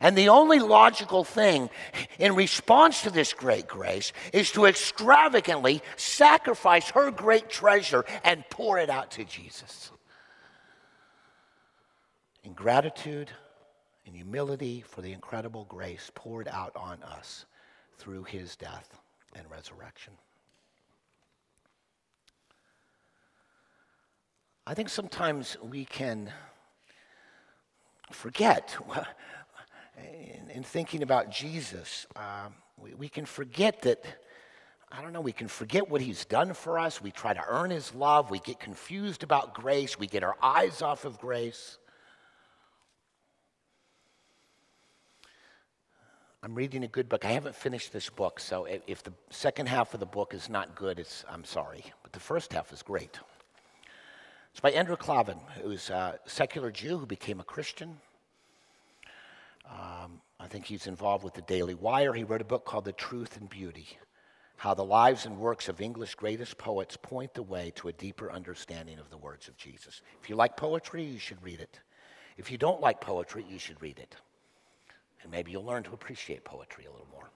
And 0.00 0.16
the 0.16 0.28
only 0.28 0.58
logical 0.58 1.24
thing 1.24 1.70
in 2.18 2.34
response 2.34 3.02
to 3.02 3.10
this 3.10 3.32
great 3.32 3.68
grace 3.68 4.12
is 4.32 4.50
to 4.52 4.66
extravagantly 4.66 5.82
sacrifice 5.96 6.90
her 6.90 7.10
great 7.10 7.48
treasure 7.48 8.04
and 8.24 8.44
pour 8.50 8.78
it 8.78 8.90
out 8.90 9.10
to 9.12 9.24
Jesus. 9.24 9.90
In 12.44 12.54
gratitude 12.54 13.30
and 14.06 14.16
humility 14.16 14.82
for 14.86 15.02
the 15.02 15.12
incredible 15.12 15.64
grace 15.64 16.10
poured 16.14 16.48
out 16.48 16.72
on 16.74 17.02
us 17.02 17.46
through 17.98 18.24
his 18.24 18.56
death 18.56 18.98
and 19.34 19.48
resurrection. 19.50 20.12
I 24.66 24.74
think 24.74 24.88
sometimes 24.88 25.56
we 25.62 25.84
can 25.84 26.32
forget 28.12 28.76
in, 29.98 30.50
in 30.50 30.62
thinking 30.62 31.02
about 31.02 31.30
Jesus, 31.30 32.06
um, 32.16 32.54
we, 32.76 32.94
we 32.94 33.08
can 33.08 33.24
forget 33.24 33.82
that, 33.82 34.04
I 34.90 35.02
don't 35.02 35.12
know, 35.12 35.20
we 35.20 35.32
can 35.32 35.48
forget 35.48 35.88
what 35.88 36.00
he's 36.00 36.24
done 36.24 36.54
for 36.54 36.78
us. 36.78 37.02
We 37.02 37.10
try 37.10 37.34
to 37.34 37.44
earn 37.48 37.70
his 37.70 37.94
love. 37.94 38.30
We 38.30 38.38
get 38.38 38.60
confused 38.60 39.22
about 39.22 39.54
grace. 39.54 39.98
We 39.98 40.06
get 40.06 40.22
our 40.22 40.36
eyes 40.42 40.82
off 40.82 41.04
of 41.04 41.18
grace. 41.18 41.78
I'm 46.44 46.56
reading 46.56 46.82
a 46.82 46.88
good 46.88 47.08
book. 47.08 47.24
I 47.24 47.30
haven't 47.30 47.54
finished 47.54 47.92
this 47.92 48.10
book, 48.10 48.40
so 48.40 48.66
if 48.88 49.04
the 49.04 49.12
second 49.30 49.68
half 49.68 49.94
of 49.94 50.00
the 50.00 50.06
book 50.06 50.34
is 50.34 50.48
not 50.48 50.74
good, 50.74 50.98
it's, 50.98 51.24
I'm 51.30 51.44
sorry. 51.44 51.84
But 52.02 52.12
the 52.12 52.18
first 52.18 52.52
half 52.52 52.72
is 52.72 52.82
great. 52.82 53.20
It's 54.50 54.60
by 54.60 54.72
Andrew 54.72 54.96
Klavan, 54.96 55.38
who's 55.62 55.88
a 55.88 56.18
secular 56.26 56.72
Jew 56.72 56.98
who 56.98 57.06
became 57.06 57.38
a 57.38 57.44
Christian 57.44 57.96
um, 59.72 60.20
I 60.38 60.46
think 60.46 60.66
he's 60.66 60.86
involved 60.86 61.24
with 61.24 61.34
the 61.34 61.42
Daily 61.42 61.74
Wire. 61.74 62.12
He 62.12 62.24
wrote 62.24 62.40
a 62.40 62.44
book 62.44 62.64
called 62.64 62.84
The 62.84 62.92
Truth 62.92 63.36
and 63.38 63.48
Beauty 63.48 63.88
How 64.56 64.74
the 64.74 64.84
Lives 64.84 65.26
and 65.26 65.38
Works 65.38 65.68
of 65.68 65.80
English 65.80 66.14
Greatest 66.14 66.58
Poets 66.58 66.96
Point 67.00 67.34
the 67.34 67.42
Way 67.42 67.72
to 67.76 67.88
a 67.88 67.92
Deeper 67.92 68.30
Understanding 68.30 68.98
of 68.98 69.10
the 69.10 69.16
Words 69.16 69.48
of 69.48 69.56
Jesus. 69.56 70.02
If 70.20 70.28
you 70.28 70.36
like 70.36 70.56
poetry, 70.56 71.04
you 71.04 71.18
should 71.18 71.42
read 71.42 71.60
it. 71.60 71.80
If 72.36 72.50
you 72.50 72.58
don't 72.58 72.80
like 72.80 73.00
poetry, 73.00 73.44
you 73.48 73.58
should 73.58 73.80
read 73.80 73.98
it. 73.98 74.16
And 75.22 75.30
maybe 75.30 75.52
you'll 75.52 75.64
learn 75.64 75.84
to 75.84 75.92
appreciate 75.92 76.44
poetry 76.44 76.84
a 76.86 76.90
little 76.90 77.08
more. 77.12 77.30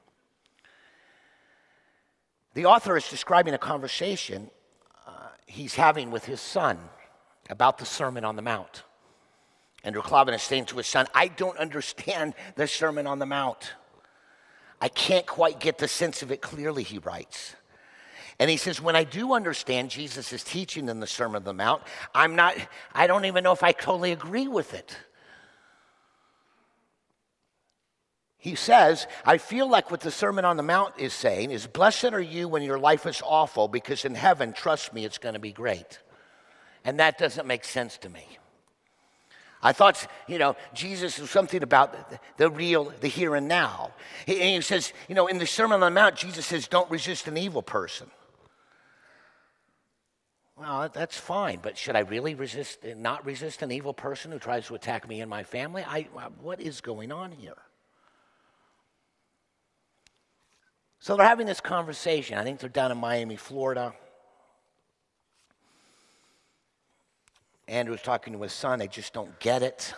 The 2.54 2.66
author 2.66 2.96
is 2.96 3.08
describing 3.08 3.54
a 3.54 3.58
conversation 3.58 4.50
uh, 5.06 5.28
he's 5.46 5.74
having 5.74 6.10
with 6.10 6.24
his 6.24 6.40
son 6.40 6.78
about 7.48 7.78
the 7.78 7.84
Sermon 7.84 8.24
on 8.24 8.34
the 8.34 8.42
Mount. 8.42 8.82
Andrew 9.86 10.02
Klavan 10.02 10.34
is 10.34 10.42
saying 10.42 10.64
to 10.66 10.78
his 10.78 10.88
son, 10.88 11.06
I 11.14 11.28
don't 11.28 11.56
understand 11.58 12.34
the 12.56 12.66
Sermon 12.66 13.06
on 13.06 13.20
the 13.20 13.24
Mount. 13.24 13.74
I 14.80 14.88
can't 14.88 15.26
quite 15.26 15.60
get 15.60 15.78
the 15.78 15.86
sense 15.86 16.22
of 16.22 16.32
it 16.32 16.42
clearly, 16.42 16.82
he 16.82 16.98
writes. 16.98 17.54
And 18.40 18.50
he 18.50 18.56
says, 18.56 18.82
when 18.82 18.96
I 18.96 19.04
do 19.04 19.32
understand 19.32 19.90
Jesus' 19.90 20.32
is 20.32 20.42
teaching 20.42 20.88
in 20.88 20.98
the 20.98 21.06
Sermon 21.06 21.36
on 21.36 21.44
the 21.44 21.54
Mount, 21.54 21.84
I'm 22.12 22.34
not, 22.34 22.56
I 22.94 23.06
don't 23.06 23.26
even 23.26 23.44
know 23.44 23.52
if 23.52 23.62
I 23.62 23.70
totally 23.70 24.10
agree 24.10 24.48
with 24.48 24.74
it. 24.74 24.96
He 28.38 28.56
says, 28.56 29.06
I 29.24 29.38
feel 29.38 29.68
like 29.70 29.92
what 29.92 30.00
the 30.00 30.10
Sermon 30.10 30.44
on 30.44 30.56
the 30.56 30.64
Mount 30.64 30.94
is 30.98 31.12
saying 31.12 31.52
is, 31.52 31.68
Blessed 31.68 32.06
are 32.06 32.20
you 32.20 32.48
when 32.48 32.62
your 32.62 32.78
life 32.78 33.06
is 33.06 33.22
awful, 33.24 33.68
because 33.68 34.04
in 34.04 34.16
heaven, 34.16 34.52
trust 34.52 34.92
me, 34.92 35.04
it's 35.04 35.18
going 35.18 35.34
to 35.34 35.40
be 35.40 35.52
great. 35.52 36.00
And 36.84 36.98
that 36.98 37.18
doesn't 37.18 37.46
make 37.46 37.64
sense 37.64 37.98
to 37.98 38.08
me. 38.08 38.38
I 39.62 39.72
thought, 39.72 40.06
you 40.28 40.38
know, 40.38 40.54
Jesus 40.74 41.18
was 41.18 41.30
something 41.30 41.62
about 41.62 41.96
the, 42.36 42.50
real, 42.50 42.92
the 43.00 43.08
here 43.08 43.34
and 43.34 43.48
now. 43.48 43.92
He, 44.26 44.54
he 44.54 44.60
says, 44.60 44.92
you 45.08 45.14
know, 45.14 45.26
in 45.26 45.38
the 45.38 45.46
Sermon 45.46 45.82
on 45.82 45.92
the 45.92 46.00
Mount, 46.00 46.16
Jesus 46.16 46.46
says, 46.46 46.68
don't 46.68 46.90
resist 46.90 47.26
an 47.26 47.36
evil 47.36 47.62
person. 47.62 48.08
Well, 50.56 50.88
that's 50.92 51.18
fine, 51.18 51.58
but 51.62 51.76
should 51.76 51.96
I 51.96 52.00
really 52.00 52.34
resist, 52.34 52.82
not 52.82 53.26
resist 53.26 53.60
an 53.62 53.70
evil 53.70 53.92
person 53.92 54.32
who 54.32 54.38
tries 54.38 54.66
to 54.68 54.74
attack 54.74 55.06
me 55.06 55.20
and 55.20 55.28
my 55.28 55.42
family? 55.42 55.84
I, 55.86 56.08
uh, 56.16 56.30
what 56.40 56.60
is 56.60 56.80
going 56.80 57.12
on 57.12 57.32
here? 57.32 57.56
So 60.98 61.16
they're 61.16 61.26
having 61.26 61.46
this 61.46 61.60
conversation. 61.60 62.38
I 62.38 62.42
think 62.42 62.58
they're 62.58 62.70
down 62.70 62.90
in 62.90 62.98
Miami, 62.98 63.36
Florida. 63.36 63.92
Andrew's 67.68 68.02
talking 68.02 68.32
to 68.32 68.42
his 68.42 68.52
son. 68.52 68.78
They 68.78 68.88
just 68.88 69.12
don't 69.12 69.38
get 69.40 69.62
it. 69.62 69.94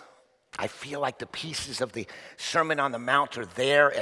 I 0.58 0.66
feel 0.66 1.00
like 1.00 1.18
the 1.18 1.26
pieces 1.26 1.80
of 1.80 1.92
the 1.92 2.06
Sermon 2.37 2.80
on 2.80 2.90
the 2.90 2.98
Mount 2.98 3.38
are 3.38 3.46
there. 3.46 3.92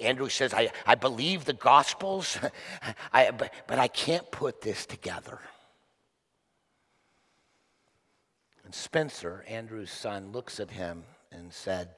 Andrew 0.00 0.28
says, 0.28 0.54
I, 0.54 0.70
I 0.86 0.94
believe 0.94 1.44
the 1.44 1.52
Gospels, 1.52 2.38
I, 3.12 3.30
but, 3.32 3.52
but 3.66 3.78
I 3.78 3.88
can't 3.88 4.30
put 4.30 4.62
this 4.62 4.86
together. 4.86 5.40
And 8.64 8.74
Spencer, 8.74 9.44
Andrew's 9.48 9.90
son, 9.90 10.32
looks 10.32 10.60
at 10.60 10.70
him 10.70 11.02
and 11.32 11.52
said, 11.52 11.88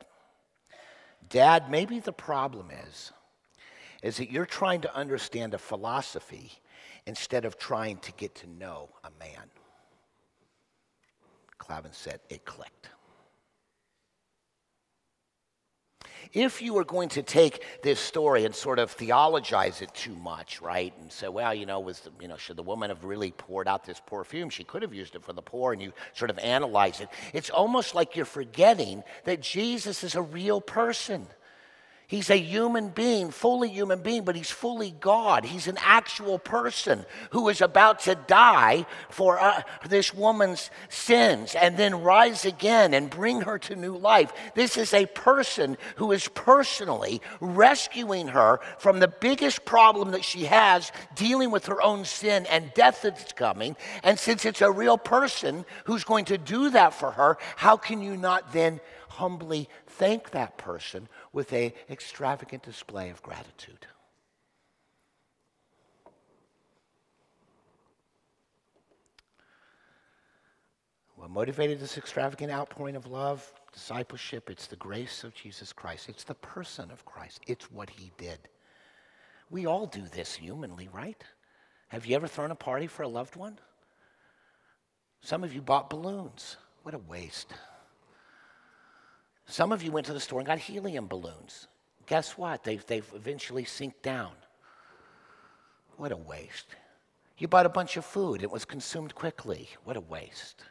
Dad, 1.28 1.70
maybe 1.70 2.00
the 2.00 2.12
problem 2.12 2.70
is 2.88 3.12
is 4.02 4.16
that 4.16 4.30
you're 4.30 4.46
trying 4.46 4.80
to 4.80 4.94
understand 4.94 5.54
a 5.54 5.58
philosophy 5.58 6.50
instead 7.06 7.44
of 7.44 7.56
trying 7.56 7.96
to 7.98 8.12
get 8.12 8.34
to 8.34 8.48
know 8.48 8.88
a 9.04 9.10
man. 9.18 9.48
Klavan 11.62 11.92
said, 11.92 12.18
it 12.28 12.44
clicked. 12.44 12.88
If 16.32 16.60
you 16.60 16.74
were 16.74 16.84
going 16.84 17.08
to 17.10 17.22
take 17.22 17.62
this 17.84 18.00
story 18.00 18.44
and 18.44 18.52
sort 18.52 18.80
of 18.80 18.90
theologize 18.90 19.80
it 19.80 19.94
too 19.94 20.16
much, 20.16 20.60
right, 20.60 20.92
and 21.00 21.12
say, 21.12 21.28
well, 21.28 21.54
you 21.54 21.64
know, 21.64 21.78
was 21.78 22.00
the, 22.00 22.10
you 22.20 22.26
know, 22.26 22.36
should 22.36 22.56
the 22.56 22.64
woman 22.64 22.90
have 22.90 23.04
really 23.04 23.30
poured 23.30 23.68
out 23.68 23.84
this 23.84 24.00
perfume? 24.04 24.50
She 24.50 24.64
could 24.64 24.82
have 24.82 24.92
used 24.92 25.14
it 25.14 25.22
for 25.22 25.32
the 25.32 25.42
poor, 25.42 25.72
and 25.72 25.80
you 25.80 25.92
sort 26.14 26.30
of 26.30 26.38
analyze 26.40 27.00
it. 27.00 27.08
It's 27.32 27.50
almost 27.50 27.94
like 27.94 28.16
you're 28.16 28.24
forgetting 28.24 29.04
that 29.22 29.40
Jesus 29.40 30.02
is 30.02 30.16
a 30.16 30.22
real 30.22 30.60
person. 30.60 31.28
He's 32.12 32.28
a 32.28 32.36
human 32.36 32.90
being, 32.90 33.30
fully 33.30 33.70
human 33.70 34.02
being, 34.02 34.24
but 34.24 34.36
he's 34.36 34.50
fully 34.50 34.90
God. 35.00 35.46
He's 35.46 35.66
an 35.66 35.78
actual 35.80 36.38
person 36.38 37.06
who 37.30 37.48
is 37.48 37.62
about 37.62 38.00
to 38.00 38.14
die 38.14 38.84
for 39.08 39.40
uh, 39.40 39.62
this 39.88 40.12
woman's 40.12 40.70
sins 40.90 41.54
and 41.54 41.78
then 41.78 42.02
rise 42.02 42.44
again 42.44 42.92
and 42.92 43.08
bring 43.08 43.40
her 43.40 43.58
to 43.60 43.76
new 43.76 43.96
life. 43.96 44.30
This 44.54 44.76
is 44.76 44.92
a 44.92 45.06
person 45.06 45.78
who 45.96 46.12
is 46.12 46.28
personally 46.28 47.22
rescuing 47.40 48.28
her 48.28 48.60
from 48.76 49.00
the 49.00 49.08
biggest 49.08 49.64
problem 49.64 50.10
that 50.10 50.22
she 50.22 50.44
has, 50.44 50.92
dealing 51.14 51.50
with 51.50 51.64
her 51.64 51.80
own 51.80 52.04
sin 52.04 52.44
and 52.50 52.74
death 52.74 53.00
that's 53.00 53.32
coming. 53.32 53.74
And 54.02 54.18
since 54.18 54.44
it's 54.44 54.60
a 54.60 54.70
real 54.70 54.98
person 54.98 55.64
who's 55.86 56.04
going 56.04 56.26
to 56.26 56.36
do 56.36 56.68
that 56.68 56.92
for 56.92 57.12
her, 57.12 57.38
how 57.56 57.78
can 57.78 58.02
you 58.02 58.18
not 58.18 58.52
then 58.52 58.80
humbly 59.08 59.68
thank 59.86 60.30
that 60.30 60.56
person 60.56 61.08
with 61.32 61.52
an 61.52 61.72
extravagant 61.90 62.62
display 62.62 63.10
of 63.10 63.22
gratitude. 63.22 63.86
What 71.16 71.30
motivated 71.30 71.78
this 71.78 71.96
extravagant 71.96 72.50
outpouring 72.50 72.96
of 72.96 73.06
love? 73.06 73.52
Discipleship. 73.72 74.50
It's 74.50 74.66
the 74.66 74.76
grace 74.76 75.22
of 75.22 75.34
Jesus 75.34 75.72
Christ. 75.72 76.08
It's 76.08 76.24
the 76.24 76.34
person 76.34 76.90
of 76.90 77.04
Christ. 77.04 77.40
It's 77.46 77.70
what 77.70 77.88
he 77.88 78.10
did. 78.18 78.38
We 79.48 79.66
all 79.66 79.86
do 79.86 80.02
this 80.02 80.34
humanly, 80.34 80.88
right? 80.92 81.22
Have 81.88 82.06
you 82.06 82.16
ever 82.16 82.26
thrown 82.26 82.50
a 82.50 82.56
party 82.56 82.88
for 82.88 83.04
a 83.04 83.08
loved 83.08 83.36
one? 83.36 83.58
Some 85.20 85.44
of 85.44 85.54
you 85.54 85.62
bought 85.62 85.90
balloons. 85.90 86.56
What 86.82 86.94
a 86.94 86.98
waste. 86.98 87.52
Some 89.46 89.72
of 89.72 89.82
you 89.82 89.92
went 89.92 90.06
to 90.06 90.12
the 90.12 90.20
store 90.20 90.40
and 90.40 90.46
got 90.46 90.58
helium 90.58 91.06
balloons. 91.08 91.66
Guess 92.06 92.38
what? 92.38 92.64
They've, 92.64 92.84
they've 92.86 93.10
eventually 93.14 93.64
sink 93.64 94.02
down. 94.02 94.32
What 95.96 96.12
a 96.12 96.16
waste. 96.16 96.66
You 97.38 97.48
bought 97.48 97.66
a 97.66 97.70
bunch 97.70 97.96
of 97.96 98.04
food, 98.04 98.42
it 98.42 98.50
was 98.50 98.64
consumed 98.64 99.14
quickly. 99.14 99.68
What 99.84 99.96
a 99.96 100.00
waste. 100.00 100.62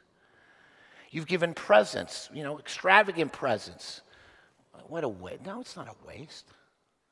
You've 1.10 1.28
given 1.28 1.54
presents, 1.54 2.30
you 2.34 2.44
know, 2.44 2.58
extravagant 2.58 3.34
presents. 3.34 4.02
What 4.88 5.04
a 5.04 5.10
waste. 5.10 5.46
No, 5.46 5.60
it's 5.60 5.76
not 5.76 5.90
a 5.90 6.08
waste. 6.08 6.48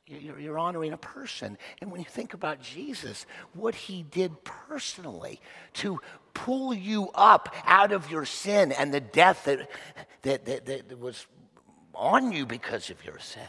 You're, 0.08 0.40
you're, 0.40 0.58
honoring 0.58 0.94
a 0.94 0.98
person. 0.98 1.58
And 1.82 1.92
when 1.92 2.00
you 2.00 2.08
think 2.10 2.34
about 2.34 2.62
Jesus, 2.62 3.28
what 3.54 3.76
he 3.76 4.02
did 4.02 4.44
personally 4.44 5.40
to 5.74 6.00
pull 6.34 6.74
you 6.74 7.10
up 7.14 7.54
out 7.66 7.92
of 7.92 8.10
your 8.10 8.26
sin 8.26 8.72
and 8.72 8.92
the 8.92 9.02
death 9.02 9.44
that, 9.44 9.70
that, 10.24 10.46
that, 10.46 10.66
that 10.66 11.00
was 11.00 11.28
on 12.00 12.32
you 12.32 12.46
because 12.46 12.90
of 12.90 13.04
your 13.06 13.20
sin, 13.20 13.44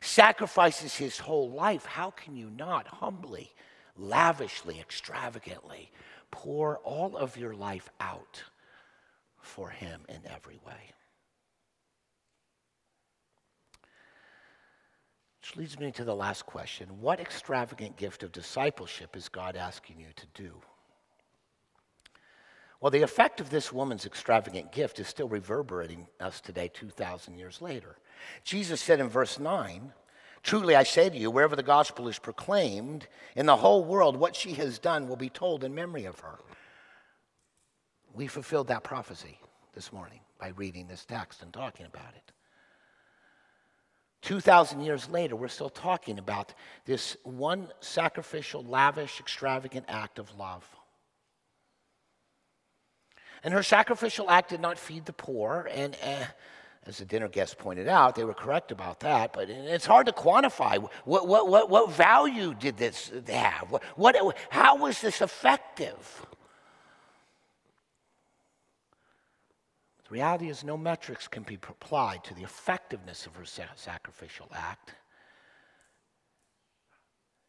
sacrifices 0.00 0.94
his 0.94 1.18
whole 1.18 1.50
life, 1.50 1.86
how 1.86 2.10
can 2.10 2.36
you 2.36 2.50
not 2.50 2.86
humbly, 2.86 3.50
lavishly, 3.96 4.78
extravagantly 4.78 5.90
pour 6.30 6.78
all 6.78 7.16
of 7.16 7.36
your 7.36 7.54
life 7.54 7.88
out 8.00 8.44
for 9.40 9.70
him 9.70 10.02
in 10.08 10.20
every 10.26 10.60
way? 10.66 10.92
Which 15.40 15.56
leads 15.56 15.78
me 15.78 15.90
to 15.92 16.04
the 16.04 16.14
last 16.14 16.46
question 16.46 17.00
What 17.00 17.20
extravagant 17.20 17.96
gift 17.96 18.22
of 18.22 18.32
discipleship 18.32 19.16
is 19.16 19.28
God 19.28 19.56
asking 19.56 20.00
you 20.00 20.08
to 20.16 20.26
do? 20.34 20.52
Well, 22.84 22.90
the 22.90 23.00
effect 23.00 23.40
of 23.40 23.48
this 23.48 23.72
woman's 23.72 24.04
extravagant 24.04 24.70
gift 24.70 24.98
is 24.98 25.08
still 25.08 25.26
reverberating 25.26 26.06
us 26.20 26.42
today, 26.42 26.68
2,000 26.68 27.38
years 27.38 27.62
later. 27.62 27.96
Jesus 28.44 28.78
said 28.78 29.00
in 29.00 29.08
verse 29.08 29.38
9, 29.38 29.90
Truly 30.42 30.76
I 30.76 30.82
say 30.82 31.08
to 31.08 31.16
you, 31.16 31.30
wherever 31.30 31.56
the 31.56 31.62
gospel 31.62 32.08
is 32.08 32.18
proclaimed 32.18 33.08
in 33.36 33.46
the 33.46 33.56
whole 33.56 33.86
world, 33.86 34.18
what 34.18 34.36
she 34.36 34.52
has 34.56 34.78
done 34.78 35.08
will 35.08 35.16
be 35.16 35.30
told 35.30 35.64
in 35.64 35.74
memory 35.74 36.04
of 36.04 36.20
her. 36.20 36.38
We 38.12 38.26
fulfilled 38.26 38.68
that 38.68 38.84
prophecy 38.84 39.38
this 39.72 39.90
morning 39.90 40.20
by 40.38 40.48
reading 40.48 40.86
this 40.86 41.06
text 41.06 41.42
and 41.42 41.54
talking 41.54 41.86
about 41.86 42.12
it. 42.14 42.32
2,000 44.20 44.82
years 44.82 45.08
later, 45.08 45.36
we're 45.36 45.48
still 45.48 45.70
talking 45.70 46.18
about 46.18 46.52
this 46.84 47.16
one 47.22 47.68
sacrificial, 47.80 48.62
lavish, 48.62 49.20
extravagant 49.20 49.86
act 49.88 50.18
of 50.18 50.36
love. 50.36 50.68
And 53.44 53.52
her 53.52 53.62
sacrificial 53.62 54.30
act 54.30 54.50
did 54.50 54.60
not 54.60 54.78
feed 54.78 55.04
the 55.04 55.12
poor. 55.12 55.68
And 55.70 55.96
uh, 56.02 56.24
as 56.86 56.98
the 56.98 57.04
dinner 57.04 57.28
guest 57.28 57.58
pointed 57.58 57.86
out, 57.86 58.14
they 58.14 58.24
were 58.24 58.34
correct 58.34 58.72
about 58.72 59.00
that. 59.00 59.34
But 59.34 59.50
it's 59.50 59.84
hard 59.84 60.06
to 60.06 60.12
quantify. 60.12 60.82
What, 61.04 61.28
what, 61.28 61.48
what, 61.48 61.68
what 61.68 61.92
value 61.92 62.54
did 62.54 62.78
this 62.78 63.12
have? 63.28 63.70
What, 63.70 63.84
what, 63.96 64.36
how 64.48 64.76
was 64.76 65.00
this 65.02 65.20
effective? 65.20 66.26
The 70.08 70.14
reality 70.14 70.48
is, 70.48 70.64
no 70.64 70.78
metrics 70.78 71.28
can 71.28 71.42
be 71.42 71.54
applied 71.54 72.24
to 72.24 72.34
the 72.34 72.42
effectiveness 72.42 73.26
of 73.26 73.36
her 73.36 73.44
sacrificial 73.44 74.50
act. 74.54 74.94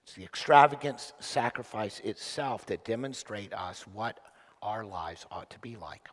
It's 0.03 0.13
the 0.13 0.23
extravagant 0.23 1.13
sacrifice 1.19 1.99
itself 2.01 2.65
that 2.67 2.85
demonstrate 2.85 3.53
us 3.53 3.87
what 3.87 4.19
our 4.65 4.83
lives 4.83 5.25
ought 5.31 5.49
to 5.51 5.59
be 5.59 5.77
like. 5.77 6.09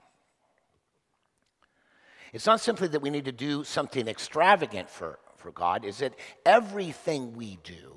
It's 2.33 2.47
not 2.47 2.61
simply 2.61 2.89
that 2.89 3.03
we 3.03 3.11
need 3.11 3.25
to 3.25 3.33
do 3.33 3.65
something 3.65 4.07
extravagant 4.07 4.89
for, 4.89 5.19
for 5.37 5.51
God, 5.51 5.85
is 5.85 5.99
that 5.99 6.15
everything 6.47 7.35
we 7.35 7.59
do 7.65 7.95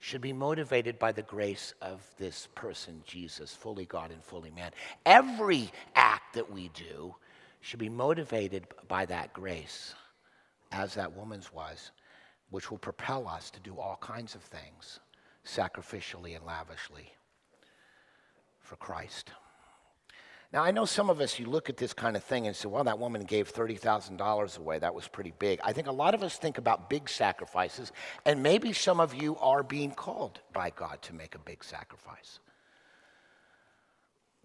should 0.00 0.20
be 0.20 0.32
motivated 0.32 0.98
by 0.98 1.12
the 1.12 1.22
grace 1.22 1.74
of 1.82 2.00
this 2.18 2.48
person, 2.54 3.02
Jesus, 3.04 3.52
fully 3.54 3.84
God 3.84 4.10
and 4.12 4.22
fully 4.24 4.50
man. 4.50 4.70
Every 5.04 5.70
act 5.94 6.34
that 6.34 6.50
we 6.50 6.68
do 6.68 7.16
should 7.60 7.80
be 7.80 7.88
motivated 7.88 8.64
by 8.86 9.06
that 9.06 9.32
grace, 9.32 9.94
as 10.70 10.94
that 10.94 11.16
woman's 11.16 11.52
was, 11.52 11.90
which 12.50 12.70
will 12.70 12.78
propel 12.78 13.26
us 13.26 13.50
to 13.50 13.60
do 13.60 13.76
all 13.76 13.98
kinds 14.00 14.34
of 14.36 14.42
things 14.42 15.00
sacrificially 15.44 16.36
and 16.36 16.44
lavishly 16.44 17.12
for 18.60 18.76
Christ. 18.76 19.32
Now, 20.50 20.62
I 20.62 20.70
know 20.70 20.86
some 20.86 21.10
of 21.10 21.20
us, 21.20 21.38
you 21.38 21.44
look 21.44 21.68
at 21.68 21.76
this 21.76 21.92
kind 21.92 22.16
of 22.16 22.24
thing 22.24 22.46
and 22.46 22.56
say, 22.56 22.68
well, 22.68 22.84
that 22.84 22.98
woman 22.98 23.24
gave 23.24 23.52
$30,000 23.52 24.58
away. 24.58 24.78
That 24.78 24.94
was 24.94 25.06
pretty 25.06 25.34
big. 25.38 25.60
I 25.62 25.74
think 25.74 25.88
a 25.88 25.92
lot 25.92 26.14
of 26.14 26.22
us 26.22 26.38
think 26.38 26.56
about 26.56 26.88
big 26.88 27.10
sacrifices, 27.10 27.92
and 28.24 28.42
maybe 28.42 28.72
some 28.72 28.98
of 28.98 29.14
you 29.14 29.36
are 29.38 29.62
being 29.62 29.90
called 29.90 30.40
by 30.54 30.70
God 30.70 31.02
to 31.02 31.14
make 31.14 31.34
a 31.34 31.38
big 31.38 31.62
sacrifice. 31.62 32.38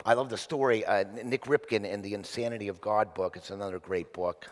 I 0.05 0.15
love 0.15 0.29
the 0.29 0.37
story, 0.37 0.83
uh, 0.83 1.05
Nik 1.23 1.45
Ripken 1.45 1.89
in 1.89 2.01
the 2.01 2.13
Insanity 2.13 2.67
of 2.67 2.81
God 2.81 3.13
book. 3.13 3.37
It's 3.37 3.51
another 3.51 3.79
great 3.79 4.11
book. 4.11 4.49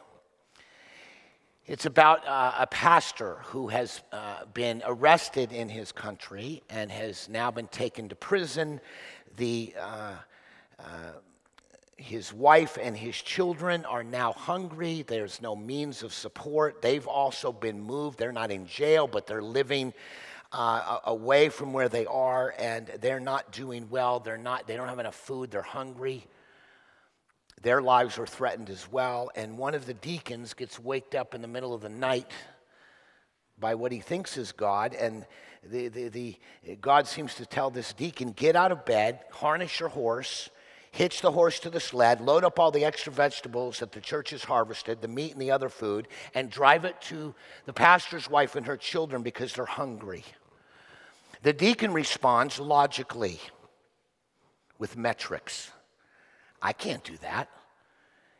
It's 1.65 1.85
about 1.85 2.25
uh, 2.25 2.53
a 2.59 2.67
pastor 2.67 3.39
who 3.43 3.67
has 3.67 4.01
uh, 4.13 4.45
been 4.53 4.81
arrested 4.85 5.51
in 5.51 5.67
his 5.67 5.91
country 5.91 6.63
and 6.69 6.89
has 6.89 7.27
now 7.27 7.51
been 7.51 7.67
taken 7.67 8.07
to 8.07 8.15
prison. 8.15 8.79
The 9.35 9.73
uh, 9.77 10.13
uh, 10.79 10.83
his 12.01 12.33
wife 12.33 12.77
and 12.81 12.97
his 12.97 13.15
children 13.15 13.85
are 13.85 14.03
now 14.03 14.33
hungry. 14.33 15.03
There's 15.03 15.41
no 15.41 15.55
means 15.55 16.03
of 16.03 16.13
support. 16.13 16.81
They've 16.81 17.07
also 17.07 17.51
been 17.51 17.79
moved. 17.79 18.17
They're 18.17 18.31
not 18.31 18.51
in 18.51 18.65
jail, 18.65 19.07
but 19.07 19.27
they're 19.27 19.43
living 19.43 19.93
uh, 20.51 20.99
away 21.05 21.49
from 21.49 21.73
where 21.73 21.87
they 21.87 22.05
are, 22.05 22.53
and 22.57 22.87
they're 22.99 23.19
not 23.19 23.51
doing 23.51 23.89
well. 23.89 24.19
They're 24.19 24.37
not. 24.37 24.67
They 24.67 24.75
don't 24.75 24.89
have 24.89 24.99
enough 24.99 25.15
food. 25.15 25.51
They're 25.51 25.61
hungry. 25.61 26.25
Their 27.61 27.81
lives 27.81 28.17
are 28.17 28.27
threatened 28.27 28.69
as 28.69 28.91
well. 28.91 29.29
And 29.35 29.57
one 29.57 29.75
of 29.75 29.85
the 29.85 29.93
deacons 29.93 30.53
gets 30.53 30.79
waked 30.79 31.15
up 31.15 31.35
in 31.35 31.41
the 31.41 31.47
middle 31.47 31.73
of 31.73 31.81
the 31.81 31.89
night 31.89 32.31
by 33.59 33.75
what 33.75 33.91
he 33.91 33.99
thinks 33.99 34.37
is 34.37 34.51
God, 34.51 34.95
and 34.95 35.25
the, 35.63 35.87
the, 35.87 36.07
the 36.09 36.39
God 36.81 37.07
seems 37.07 37.35
to 37.35 37.45
tell 37.45 37.69
this 37.69 37.93
deacon, 37.93 38.31
"Get 38.31 38.55
out 38.55 38.71
of 38.71 38.85
bed, 38.85 39.19
harness 39.31 39.79
your 39.79 39.89
horse." 39.89 40.49
Hitch 40.91 41.21
the 41.21 41.31
horse 41.31 41.59
to 41.61 41.69
the 41.69 41.79
sled, 41.79 42.21
load 42.21 42.43
up 42.43 42.59
all 42.59 42.71
the 42.71 42.85
extra 42.85 43.11
vegetables 43.11 43.79
that 43.79 43.93
the 43.93 44.01
church 44.01 44.31
has 44.31 44.43
harvested, 44.43 45.01
the 45.01 45.07
meat 45.07 45.31
and 45.31 45.41
the 45.41 45.51
other 45.51 45.69
food, 45.69 46.07
and 46.35 46.49
drive 46.49 46.85
it 46.85 46.99
to 47.01 47.33
the 47.65 47.73
pastor's 47.73 48.29
wife 48.29 48.55
and 48.55 48.67
her 48.67 48.77
children 48.77 49.23
because 49.23 49.53
they're 49.53 49.65
hungry. 49.65 50.23
The 51.43 51.53
deacon 51.53 51.93
responds 51.93 52.59
logically 52.59 53.39
with 54.77 54.97
metrics. 54.97 55.71
I 56.61 56.73
can't 56.73 57.03
do 57.03 57.17
that. 57.17 57.49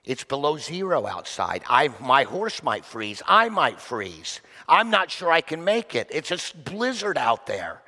It's 0.03 0.23
below 0.23 0.57
zero 0.57 1.05
outside. 1.05 1.63
I, 1.69 1.89
my 1.99 2.23
horse 2.23 2.63
might 2.63 2.83
freeze. 2.83 3.21
I 3.27 3.49
might 3.49 3.79
freeze. 3.79 4.41
I'm 4.67 4.89
not 4.89 5.11
sure 5.11 5.31
I 5.31 5.41
can 5.41 5.63
make 5.63 5.95
it. 5.95 6.07
It's 6.11 6.31
a 6.31 6.57
blizzard 6.57 7.17
out 7.17 7.45
there. 7.45 7.81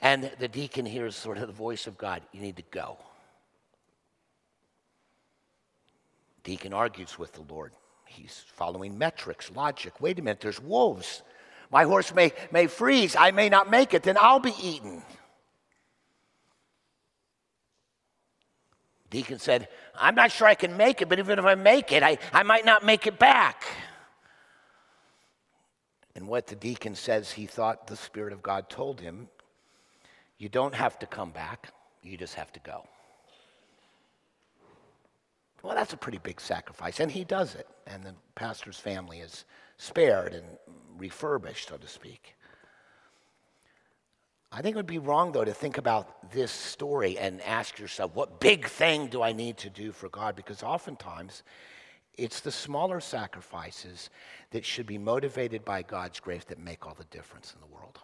And 0.00 0.30
the 0.38 0.48
deacon 0.48 0.86
hears 0.86 1.16
sort 1.16 1.38
of 1.38 1.48
the 1.48 1.52
voice 1.52 1.86
of 1.86 1.98
God 1.98 2.22
you 2.32 2.40
need 2.40 2.56
to 2.56 2.64
go. 2.70 2.98
Deacon 6.44 6.72
argues 6.72 7.18
with 7.18 7.32
the 7.32 7.42
Lord. 7.52 7.72
He's 8.04 8.44
following 8.46 8.96
metrics, 8.96 9.50
logic. 9.50 10.00
Wait 10.00 10.18
a 10.18 10.22
minute, 10.22 10.40
there's 10.40 10.60
wolves. 10.60 11.22
My 11.70 11.84
horse 11.84 12.14
may, 12.14 12.32
may 12.52 12.68
freeze. 12.68 13.16
I 13.16 13.32
may 13.32 13.48
not 13.48 13.70
make 13.70 13.94
it. 13.94 14.04
Then 14.04 14.16
I'll 14.20 14.38
be 14.38 14.54
eaten. 14.62 15.02
Deacon 19.10 19.38
said, 19.38 19.68
I'm 19.94 20.14
not 20.14 20.30
sure 20.30 20.46
I 20.46 20.54
can 20.54 20.76
make 20.76 21.00
it, 21.00 21.08
but 21.08 21.18
even 21.18 21.38
if 21.38 21.44
I 21.44 21.54
make 21.54 21.92
it, 21.92 22.02
I, 22.02 22.18
I 22.32 22.42
might 22.42 22.64
not 22.64 22.84
make 22.84 23.06
it 23.06 23.18
back. 23.18 23.64
And 26.16 26.28
what 26.28 26.46
the 26.46 26.56
deacon 26.56 26.94
says, 26.94 27.32
he 27.32 27.46
thought 27.46 27.86
the 27.86 27.96
Spirit 27.96 28.32
of 28.32 28.42
God 28.42 28.68
told 28.68 29.00
him, 29.00 29.28
You 30.38 30.48
don't 30.48 30.74
have 30.74 30.98
to 31.00 31.06
come 31.06 31.30
back, 31.30 31.72
you 32.02 32.16
just 32.16 32.34
have 32.34 32.52
to 32.52 32.60
go. 32.60 32.86
Well, 35.64 35.74
that's 35.74 35.94
a 35.94 35.96
pretty 35.96 36.18
big 36.18 36.42
sacrifice, 36.42 37.00
and 37.00 37.10
he 37.10 37.24
does 37.24 37.54
it, 37.54 37.66
and 37.86 38.04
the 38.04 38.14
pastor's 38.34 38.78
family 38.78 39.20
is 39.20 39.46
spared 39.78 40.34
and 40.34 40.44
refurbished, 40.98 41.68
so 41.70 41.78
to 41.78 41.88
speak. 41.88 42.34
I 44.52 44.60
think 44.60 44.74
it 44.74 44.76
would 44.76 44.86
be 44.86 44.98
wrong, 44.98 45.32
though, 45.32 45.42
to 45.42 45.54
think 45.54 45.78
about 45.78 46.30
this 46.32 46.52
story 46.52 47.16
and 47.16 47.40
ask 47.40 47.78
yourself, 47.78 48.14
what 48.14 48.40
big 48.40 48.66
thing 48.66 49.06
do 49.06 49.22
I 49.22 49.32
need 49.32 49.56
to 49.56 49.70
do 49.70 49.90
for 49.90 50.10
God? 50.10 50.36
Because 50.36 50.62
oftentimes 50.62 51.42
it's 52.18 52.40
the 52.40 52.52
smaller 52.52 53.00
sacrifices 53.00 54.10
that 54.50 54.66
should 54.66 54.86
be 54.86 54.98
motivated 54.98 55.64
by 55.64 55.80
God's 55.80 56.20
grace 56.20 56.44
that 56.44 56.58
make 56.58 56.86
all 56.86 56.94
the 56.94 57.04
difference 57.04 57.54
in 57.54 57.60
the 57.60 57.74
world. 57.74 57.98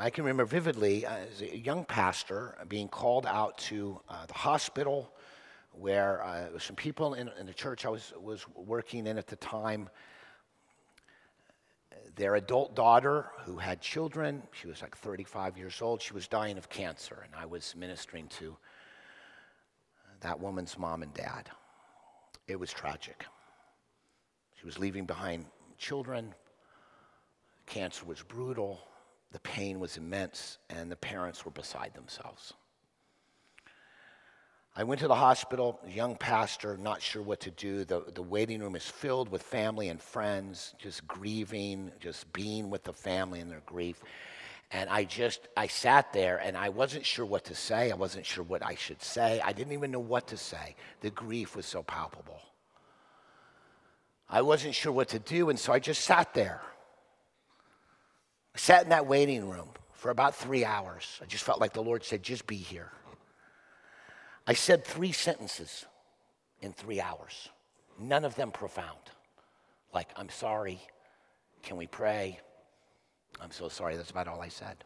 I 0.00 0.08
can 0.08 0.24
remember 0.24 0.46
vividly 0.46 1.04
uh, 1.04 1.14
as 1.30 1.42
a 1.42 1.58
young 1.58 1.84
pastor 1.84 2.56
being 2.68 2.88
called 2.88 3.26
out 3.26 3.58
to 3.58 4.00
uh, 4.08 4.24
the 4.24 4.32
hospital 4.32 5.12
where 5.72 6.24
uh, 6.24 6.58
some 6.58 6.74
people 6.74 7.12
in, 7.12 7.30
in, 7.38 7.44
the 7.44 7.52
church 7.52 7.84
I 7.84 7.90
was, 7.90 8.14
was 8.18 8.46
working 8.54 9.06
in 9.06 9.18
at 9.18 9.26
the 9.26 9.36
time, 9.36 9.90
their 12.16 12.36
adult 12.36 12.74
daughter 12.74 13.26
who 13.44 13.58
had 13.58 13.82
children, 13.82 14.42
she 14.52 14.68
was 14.68 14.80
like 14.80 14.96
35 14.96 15.58
years 15.58 15.82
old, 15.82 16.00
she 16.00 16.14
was 16.14 16.26
dying 16.26 16.56
of 16.56 16.70
cancer, 16.70 17.22
and 17.22 17.34
I 17.38 17.44
was 17.44 17.74
ministering 17.76 18.28
to 18.38 18.56
that 20.20 20.40
woman's 20.40 20.78
mom 20.78 21.02
and 21.02 21.12
dad. 21.12 21.50
It 22.48 22.58
was 22.58 22.72
tragic. 22.72 23.26
She 24.58 24.64
was 24.64 24.78
leaving 24.78 25.04
behind 25.04 25.44
children, 25.76 26.34
cancer 27.66 28.06
was 28.06 28.22
brutal 28.22 28.80
the 29.32 29.40
pain 29.40 29.78
was 29.78 29.96
immense, 29.96 30.58
and 30.68 30.90
the 30.90 30.96
parents 30.96 31.44
were 31.44 31.50
beside 31.50 31.94
themselves. 31.94 32.54
I 34.76 34.84
went 34.84 35.00
to 35.00 35.08
the 35.08 35.14
hospital, 35.14 35.80
young 35.88 36.16
pastor, 36.16 36.76
not 36.76 37.02
sure 37.02 37.22
what 37.22 37.40
to 37.40 37.50
do. 37.50 37.84
The, 37.84 38.04
the 38.14 38.22
waiting 38.22 38.60
room 38.60 38.76
is 38.76 38.86
filled 38.86 39.28
with 39.28 39.42
family 39.42 39.88
and 39.88 40.00
friends, 40.00 40.74
just 40.78 41.06
grieving, 41.06 41.90
just 42.00 42.32
being 42.32 42.70
with 42.70 42.84
the 42.84 42.92
family 42.92 43.40
in 43.40 43.48
their 43.48 43.62
grief. 43.66 44.00
And 44.70 44.88
I 44.88 45.04
just, 45.04 45.48
I 45.56 45.66
sat 45.66 46.12
there 46.12 46.38
and 46.38 46.56
I 46.56 46.68
wasn't 46.68 47.04
sure 47.04 47.26
what 47.26 47.44
to 47.46 47.54
say. 47.56 47.90
I 47.90 47.96
wasn't 47.96 48.24
sure 48.24 48.44
what 48.44 48.64
I 48.64 48.76
should 48.76 49.02
say. 49.02 49.40
I 49.44 49.52
didn't 49.52 49.72
even 49.72 49.90
know 49.90 49.98
what 49.98 50.28
to 50.28 50.36
say. 50.36 50.76
The 51.00 51.10
grief 51.10 51.56
was 51.56 51.66
so 51.66 51.82
palpable. 51.82 52.40
I 54.28 54.42
wasn't 54.42 54.76
sure 54.76 54.92
what 54.92 55.08
to 55.08 55.18
do, 55.18 55.50
and 55.50 55.58
so 55.58 55.72
I 55.72 55.80
just 55.80 56.04
sat 56.04 56.32
there. 56.34 56.62
I 58.54 58.58
sat 58.58 58.82
in 58.84 58.90
that 58.90 59.06
waiting 59.06 59.48
room 59.48 59.68
for 59.92 60.10
about 60.10 60.34
three 60.34 60.64
hours. 60.64 61.20
I 61.22 61.26
just 61.26 61.44
felt 61.44 61.60
like 61.60 61.72
the 61.72 61.82
Lord 61.82 62.04
said, 62.04 62.22
just 62.22 62.46
be 62.46 62.56
here. 62.56 62.90
I 64.46 64.54
said 64.54 64.84
three 64.84 65.12
sentences 65.12 65.84
in 66.60 66.72
three 66.72 67.00
hours, 67.00 67.48
none 67.98 68.24
of 68.24 68.34
them 68.34 68.50
profound. 68.50 68.98
Like, 69.92 70.08
I'm 70.16 70.28
sorry. 70.28 70.80
Can 71.62 71.76
we 71.76 71.86
pray? 71.86 72.40
I'm 73.40 73.50
so 73.50 73.68
sorry. 73.68 73.96
That's 73.96 74.10
about 74.10 74.28
all 74.28 74.40
I 74.40 74.48
said. 74.48 74.76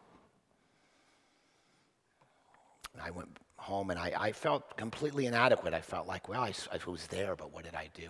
And 2.93 3.01
I 3.01 3.11
went 3.11 3.29
home 3.57 3.89
and 3.89 3.99
I, 3.99 4.13
I 4.17 4.31
felt 4.31 4.77
completely 4.77 5.25
inadequate. 5.25 5.73
I 5.73 5.81
felt 5.81 6.07
like, 6.07 6.29
well, 6.29 6.41
I, 6.41 6.53
I 6.71 6.79
was 6.89 7.07
there, 7.07 7.35
but 7.35 7.53
what 7.53 7.63
did 7.63 7.75
I 7.75 7.89
do? 7.93 8.09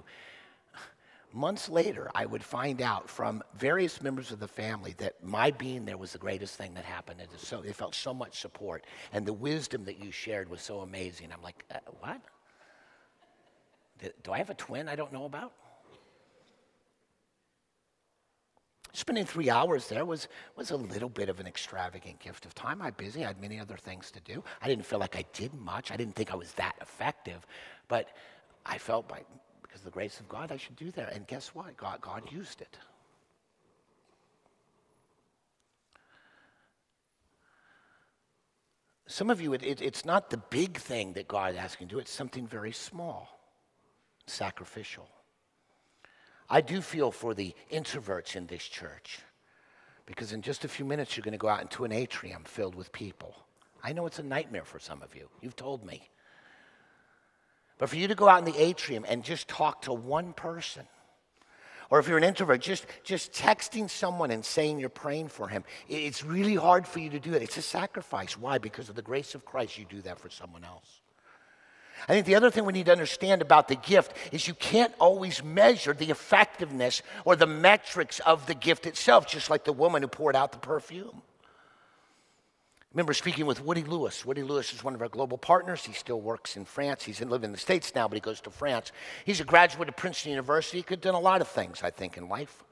Months 1.35 1.69
later, 1.69 2.09
I 2.15 2.25
would 2.25 2.43
find 2.43 2.81
out 2.81 3.09
from 3.09 3.43
various 3.55 4.01
members 4.01 4.31
of 4.31 4.39
the 4.39 4.47
family 4.47 4.95
that 4.97 5.23
my 5.23 5.51
being 5.51 5.85
there 5.85 5.97
was 5.97 6.13
the 6.13 6.17
greatest 6.17 6.55
thing 6.55 6.73
that 6.75 6.85
happened. 6.85 7.19
And 7.21 7.29
so, 7.37 7.61
they 7.61 7.73
felt 7.73 7.93
so 7.93 8.13
much 8.13 8.39
support. 8.39 8.85
And 9.13 9.25
the 9.25 9.33
wisdom 9.33 9.85
that 9.85 10.03
you 10.03 10.11
shared 10.11 10.49
was 10.49 10.61
so 10.61 10.79
amazing. 10.79 11.29
I'm 11.31 11.41
like, 11.41 11.63
uh, 11.73 11.79
what? 11.99 12.21
Do 14.23 14.31
I 14.31 14.37
have 14.37 14.49
a 14.49 14.55
twin 14.55 14.87
I 14.87 14.95
don't 14.95 15.13
know 15.13 15.25
about? 15.25 15.53
Spending 18.93 19.25
three 19.25 19.49
hours 19.49 19.89
there 19.89 20.05
was, 20.05 20.29
was 20.55 20.71
a 20.71 20.77
little 20.77 21.09
bit 21.09 21.27
of 21.27 21.41
an 21.41 21.47
extravagant 21.47 22.17
gift 22.19 22.45
of 22.45 22.55
time. 22.55 22.81
I'm 22.81 22.93
busy. 22.95 23.25
I 23.25 23.27
had 23.27 23.41
many 23.41 23.59
other 23.59 23.75
things 23.75 24.09
to 24.11 24.21
do. 24.21 24.41
I 24.61 24.67
didn't 24.67 24.85
feel 24.85 24.99
like 24.99 25.17
I 25.17 25.25
did 25.33 25.53
much. 25.53 25.91
I 25.91 25.97
didn't 25.97 26.15
think 26.15 26.31
I 26.31 26.35
was 26.35 26.53
that 26.53 26.75
effective. 26.81 27.45
But 27.89 28.09
I 28.65 28.77
felt 28.77 29.09
by 29.09 29.21
because 29.75 29.83
the 29.83 29.91
grace 29.91 30.21
of 30.21 30.29
God, 30.29 30.53
I 30.53 30.57
should 30.57 30.77
do 30.77 30.89
that. 30.91 31.11
And 31.11 31.27
guess 31.27 31.49
what? 31.49 31.75
God, 31.75 31.99
God 31.99 32.31
used 32.31 32.61
it. 32.61 32.77
Some 39.05 39.29
of 39.29 39.41
you, 39.41 39.51
it, 39.51 39.63
it, 39.63 39.81
it's 39.81 40.05
not 40.05 40.29
the 40.29 40.37
big 40.37 40.77
thing 40.77 41.11
that 41.13 41.27
God 41.27 41.57
asking 41.57 41.87
you 41.87 41.89
to 41.89 41.95
do, 41.95 41.99
it's 41.99 42.11
something 42.11 42.47
very 42.47 42.71
small, 42.71 43.37
sacrificial. 44.27 45.09
I 46.49 46.61
do 46.61 46.79
feel 46.79 47.11
for 47.11 47.33
the 47.33 47.53
introverts 47.69 48.37
in 48.37 48.47
this 48.47 48.63
church 48.63 49.19
because 50.05 50.31
in 50.31 50.41
just 50.41 50.63
a 50.63 50.69
few 50.69 50.85
minutes 50.85 51.17
you're 51.17 51.25
going 51.25 51.33
to 51.33 51.37
go 51.37 51.49
out 51.49 51.61
into 51.61 51.83
an 51.83 51.91
atrium 51.91 52.45
filled 52.45 52.75
with 52.75 52.93
people. 52.93 53.35
I 53.83 53.91
know 53.91 54.05
it's 54.05 54.19
a 54.19 54.23
nightmare 54.23 54.63
for 54.63 54.79
some 54.79 55.01
of 55.01 55.13
you. 55.17 55.27
You've 55.41 55.57
told 55.57 55.85
me. 55.85 56.07
But 57.77 57.89
for 57.89 57.97
you 57.97 58.07
to 58.07 58.15
go 58.15 58.29
out 58.29 58.39
in 58.39 58.45
the 58.45 58.59
atrium 58.59 59.05
and 59.07 59.23
just 59.23 59.47
talk 59.47 59.83
to 59.83 59.93
one 59.93 60.33
person, 60.33 60.87
Or 61.89 61.99
if 61.99 62.07
you're 62.07 62.17
an 62.17 62.23
introvert, 62.23 62.61
just, 62.61 62.85
just 63.03 63.31
texting 63.31 63.89
someone 63.89 64.31
and 64.31 64.43
saying 64.43 64.79
you're 64.79 64.89
praying 64.89 65.27
for 65.27 65.47
him, 65.47 65.63
it's 65.87 66.23
really 66.23 66.55
hard 66.55 66.87
for 66.87 66.99
you 66.99 67.09
to 67.11 67.19
do 67.19 67.31
that. 67.31 67.41
It's 67.41 67.57
a 67.57 67.61
sacrifice. 67.61 68.37
Why? 68.37 68.57
Because 68.57 68.89
of 68.89 68.95
the 68.95 69.01
grace 69.01 69.35
of 69.35 69.45
Christ, 69.45 69.77
you 69.77 69.85
do 69.85 70.01
that 70.01 70.19
for 70.19 70.29
someone 70.29 70.63
else. 70.63 71.01
I 72.07 72.13
think 72.13 72.25
the 72.25 72.35
other 72.35 72.49
thing 72.49 72.65
we 72.65 72.73
need 72.73 72.87
to 72.87 72.91
understand 72.91 73.41
about 73.41 73.67
the 73.67 73.75
gift 73.75 74.13
is 74.31 74.47
you 74.47 74.53
can't 74.53 74.93
always 74.99 75.43
measure 75.43 75.93
the 75.93 76.11
effectiveness 76.11 77.01
or 77.23 77.35
the 77.35 77.47
metrics 77.47 78.19
of 78.19 78.45
the 78.47 78.55
gift 78.55 78.85
itself, 78.85 79.27
just 79.27 79.49
like 79.49 79.63
the 79.63 79.73
woman 79.73 80.01
who 80.01 80.07
poured 80.07 80.35
out 80.35 80.51
the 80.51 80.57
perfume 80.57 81.21
remember 82.95 83.13
speaking 83.13 83.45
with 83.45 83.61
Woody 83.61 83.83
Lewis. 83.83 84.25
Woody 84.25 84.41
Lewis 84.41 84.73
is 84.73 84.81
one 84.81 84.95
of 84.95 85.01
our 85.01 85.09
global 85.09 85.37
partners. 85.37 85.83
He 85.83 85.91
still 85.91 86.21
works 86.21 86.55
in 86.55 86.63
France. 86.63 87.03
He's 87.03 87.19
in, 87.19 87.29
living 87.29 87.49
in 87.49 87.51
the 87.51 87.57
States 87.57 87.93
now, 87.93 88.07
but 88.07 88.15
he 88.15 88.21
goes 88.21 88.39
to 88.41 88.49
France. 88.49 88.93
He's 89.25 89.41
a 89.41 89.43
graduate 89.43 89.89
of 89.89 89.97
Princeton 89.97 90.31
University. 90.31 90.77
He 90.77 90.83
could 90.83 90.99
have 90.99 91.13
done 91.13 91.15
a 91.15 91.19
lot 91.19 91.41
of 91.41 91.49
things, 91.49 91.83
I 91.83 91.91
think, 91.91 92.15
in 92.15 92.29
life. 92.29 92.63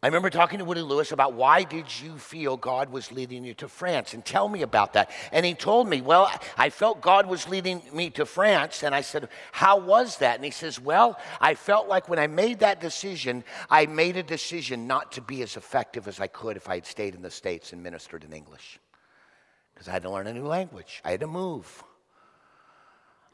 I 0.00 0.06
remember 0.06 0.30
talking 0.30 0.60
to 0.60 0.64
Woody 0.64 0.80
Lewis 0.80 1.10
about 1.10 1.32
why 1.32 1.64
did 1.64 1.86
you 2.00 2.18
feel 2.18 2.56
God 2.56 2.90
was 2.90 3.10
leading 3.10 3.44
you 3.44 3.52
to 3.54 3.66
France 3.66 4.14
and 4.14 4.24
tell 4.24 4.48
me 4.48 4.62
about 4.62 4.92
that. 4.92 5.10
And 5.32 5.44
he 5.44 5.54
told 5.54 5.88
me, 5.88 6.00
well, 6.02 6.30
I 6.56 6.70
felt 6.70 7.00
God 7.00 7.26
was 7.26 7.48
leading 7.48 7.82
me 7.92 8.10
to 8.10 8.24
France. 8.24 8.84
And 8.84 8.94
I 8.94 9.00
said, 9.00 9.28
how 9.50 9.80
was 9.80 10.18
that? 10.18 10.36
And 10.36 10.44
he 10.44 10.52
says, 10.52 10.78
well, 10.78 11.18
I 11.40 11.54
felt 11.54 11.88
like 11.88 12.08
when 12.08 12.20
I 12.20 12.28
made 12.28 12.60
that 12.60 12.80
decision, 12.80 13.42
I 13.68 13.86
made 13.86 14.16
a 14.16 14.22
decision 14.22 14.86
not 14.86 15.10
to 15.12 15.20
be 15.20 15.42
as 15.42 15.56
effective 15.56 16.06
as 16.06 16.20
I 16.20 16.28
could 16.28 16.56
if 16.56 16.68
I 16.68 16.76
had 16.76 16.86
stayed 16.86 17.16
in 17.16 17.22
the 17.22 17.30
States 17.30 17.72
and 17.72 17.82
ministered 17.82 18.22
in 18.22 18.32
English. 18.32 18.78
Because 19.74 19.88
I 19.88 19.92
had 19.92 20.02
to 20.02 20.10
learn 20.10 20.28
a 20.28 20.32
new 20.32 20.46
language. 20.46 21.02
I 21.04 21.10
had 21.10 21.20
to 21.20 21.26
move. 21.26 21.82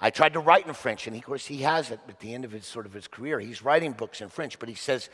I 0.01 0.09
tried 0.09 0.33
to 0.33 0.41
write 0.41 0.67
in 0.67 0.73
French, 0.73 1.07
and 1.07 1.15
of 1.17 1.23
course 1.23 1.47
he 1.47 1.59
has 1.59 1.91
it 1.91 2.01
at 2.09 2.21
the 2.21 2.35
end 2.35 2.47
of 2.47 2.53
his 2.53 2.65
sort 2.65 2.87
of 2.87 2.95
his 2.95 3.07
career. 3.07 3.39
He's 3.39 3.63
writing 3.63 3.93
books 3.93 4.23
in 4.23 4.29
French, 4.31 4.59
but 4.59 4.69
he 4.69 4.75
says 4.75 5.09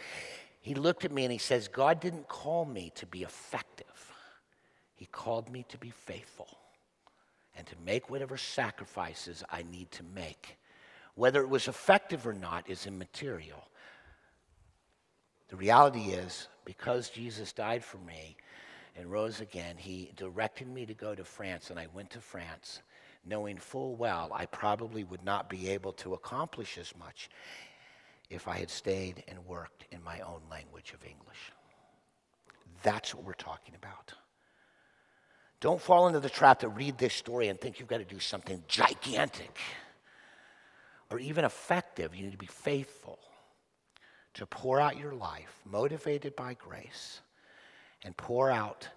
he 0.61 0.75
looked 0.75 1.05
at 1.05 1.13
me 1.13 1.25
and 1.25 1.33
he 1.33 1.39
says, 1.39 1.69
God 1.69 2.01
didn't 2.01 2.29
call 2.29 2.65
me 2.65 2.93
to 2.97 3.07
be 3.07 3.23
effective. 3.23 3.87
He 4.95 5.07
called 5.07 5.51
me 5.51 5.65
to 5.69 5.79
be 5.79 5.91
faithful 5.91 6.59
and 7.57 7.67
to 7.67 7.75
make 7.85 8.11
whatever 8.11 8.37
sacrifices 8.37 9.43
I 9.51 9.63
need 9.63 9.91
to 9.93 10.03
make. 10.15 10.59
Whether 11.15 11.41
it 11.41 11.49
was 11.49 11.69
effective 11.69 12.27
or 12.27 12.35
not 12.35 12.69
is 12.69 12.87
immaterial. 12.87 13.69
The 15.49 15.57
reality 15.57 16.11
is, 16.11 16.49
because 16.65 17.09
Jesus 17.09 17.53
died 17.53 17.83
for 17.83 17.99
me 17.99 18.37
and 18.97 19.11
rose 19.11 19.41
again, 19.41 19.77
he 19.77 20.13
directed 20.17 20.69
me 20.69 20.87
to 20.87 20.95
go 20.95 21.15
to 21.15 21.25
France, 21.25 21.71
and 21.71 21.79
I 21.79 21.89
went 21.93 22.11
to 22.11 22.21
France 22.21 22.83
knowing 23.25 23.59
full 23.59 23.97
well 23.97 24.31
I 24.35 24.47
probably 24.47 25.05
would 25.05 25.25
not 25.25 25.51
be 25.51 25.69
able 25.69 25.93
to 25.95 26.15
accomplish 26.15 26.79
as 26.79 26.95
much 26.99 27.29
if 28.31 28.47
I 28.47 28.59
had 28.59 28.71
stayed 28.71 29.25
and 29.29 29.45
worked 29.45 29.85
in 29.91 30.03
my 30.03 30.21
own 30.21 30.41
language 30.49 30.95
of 30.95 31.05
English. 31.05 31.53
That's 32.83 33.15
what 33.15 33.25
we're 33.25 33.33
talking 33.35 33.75
about. 33.75 34.15
Don't 35.61 35.81
fall 35.81 36.07
into 36.07 36.21
the 36.21 36.31
trap 36.31 36.61
to 36.61 36.69
read 36.69 36.97
this 36.97 37.13
story 37.13 37.49
and 37.49 37.61
think 37.61 37.79
you've 37.79 37.89
got 37.89 37.99
to 37.99 38.05
do 38.05 38.21
something 38.21 38.63
gigantic 38.67 39.59
or 41.11 41.19
even 41.19 41.45
effective. 41.45 42.15
You 42.15 42.23
need 42.23 42.33
to 42.33 42.39
be 42.39 42.47
faithful 42.47 43.19
to 44.35 44.47
pour 44.47 44.81
out 44.81 44.97
your 44.97 45.13
life, 45.13 45.61
motivated 45.67 46.35
by 46.37 46.55
grace, 46.55 47.21
and 48.05 48.17
pour 48.17 48.51
out 48.51 48.89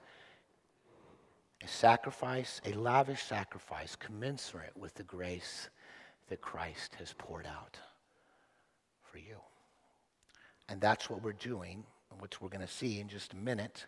a 1.62 1.68
sacrifice, 1.68 2.62
a 2.66 2.74
lavish 2.74 3.24
sacrifice, 3.24 3.96
commensurate 3.96 4.78
with 4.78 4.94
the 4.94 5.04
grace 5.04 5.70
that 6.30 6.40
Christ 6.40 6.96
has 6.96 7.14
poured 7.14 7.48
out 7.48 7.78
for 9.14 9.20
you. 9.20 9.38
And 10.70 10.82
that's 10.82 11.08
what 11.08 11.22
we're 11.22 11.34
doing, 11.34 11.84
which 12.20 12.42
we're 12.42 12.50
going 12.50 12.66
to 12.66 12.74
see 12.74 13.00
in 13.00 13.08
just 13.08 13.34
a 13.34 13.36
minute, 13.36 13.86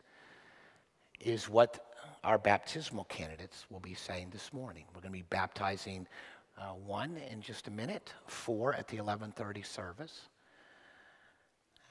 is 1.20 1.50
what 1.50 1.84
our 2.24 2.38
baptismal 2.38 3.06
candidates 3.06 3.66
will 3.72 3.80
be 3.80 3.96
saying 3.96 4.30
this 4.32 4.54
morning. 4.54 4.84
We're 4.94 5.02
going 5.02 5.14
to 5.14 5.18
be 5.18 5.26
baptizing 5.32 6.08
uh, 6.60 6.74
one 6.86 7.18
in 7.32 7.42
just 7.42 7.68
a 7.68 7.72
minute, 7.72 8.14
four 8.28 8.74
at 8.74 8.88
the 8.88 8.98
1130 8.98 9.64
service. 9.64 10.30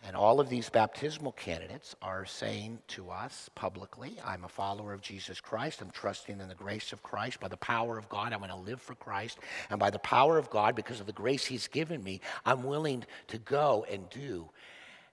And 0.06 0.14
all 0.14 0.38
of 0.38 0.50
these 0.50 0.68
baptismal 0.68 1.32
candidates 1.32 1.96
are 2.02 2.26
saying 2.26 2.80
to 2.88 3.10
us 3.10 3.48
publicly, 3.54 4.18
I'm 4.22 4.44
a 4.44 4.48
follower 4.48 4.92
of 4.92 5.00
Jesus 5.00 5.40
Christ. 5.40 5.80
I'm 5.80 5.90
trusting 5.90 6.40
in 6.40 6.48
the 6.48 6.54
grace 6.54 6.92
of 6.92 7.02
Christ. 7.02 7.40
By 7.40 7.48
the 7.48 7.56
power 7.56 7.96
of 7.96 8.10
God, 8.10 8.34
I'm 8.34 8.40
going 8.40 8.50
to 8.50 8.56
live 8.56 8.82
for 8.82 8.94
Christ. 8.94 9.38
And 9.70 9.80
by 9.80 9.88
the 9.88 9.98
power 9.98 10.36
of 10.36 10.50
God, 10.50 10.76
because 10.76 11.00
of 11.00 11.06
the 11.06 11.12
grace 11.12 11.46
He's 11.46 11.68
given 11.68 12.04
me, 12.04 12.20
I'm 12.44 12.64
willing 12.64 13.04
to 13.28 13.38
go 13.38 13.86
and 13.90 14.10
do 14.10 14.50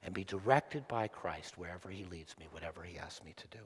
and 0.04 0.14
be 0.14 0.26
directed 0.26 0.86
by 0.90 1.08
Christ 1.08 1.58
wherever 1.58 1.90
He 1.90 2.04
leads 2.04 2.38
me, 2.38 2.48
whatever 2.52 2.84
He 2.84 2.98
asks 2.98 3.24
me 3.24 3.34
to 3.38 3.48
do. 3.48 3.64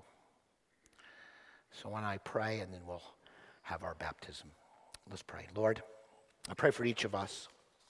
So 1.71 1.89
when 1.89 2.03
I 2.03 2.17
pray, 2.17 2.59
and 2.59 2.71
then 2.71 2.81
we'll 2.87 3.01
have 3.63 3.83
our 3.83 3.95
baptism. 3.95 4.51
Let's 5.09 5.23
pray. 5.23 5.47
Lord, 5.55 5.81
I 6.47 6.53
pray 6.53 6.69
for 6.69 6.85
each 6.85 7.03
of 7.03 7.15
us. 7.15 7.47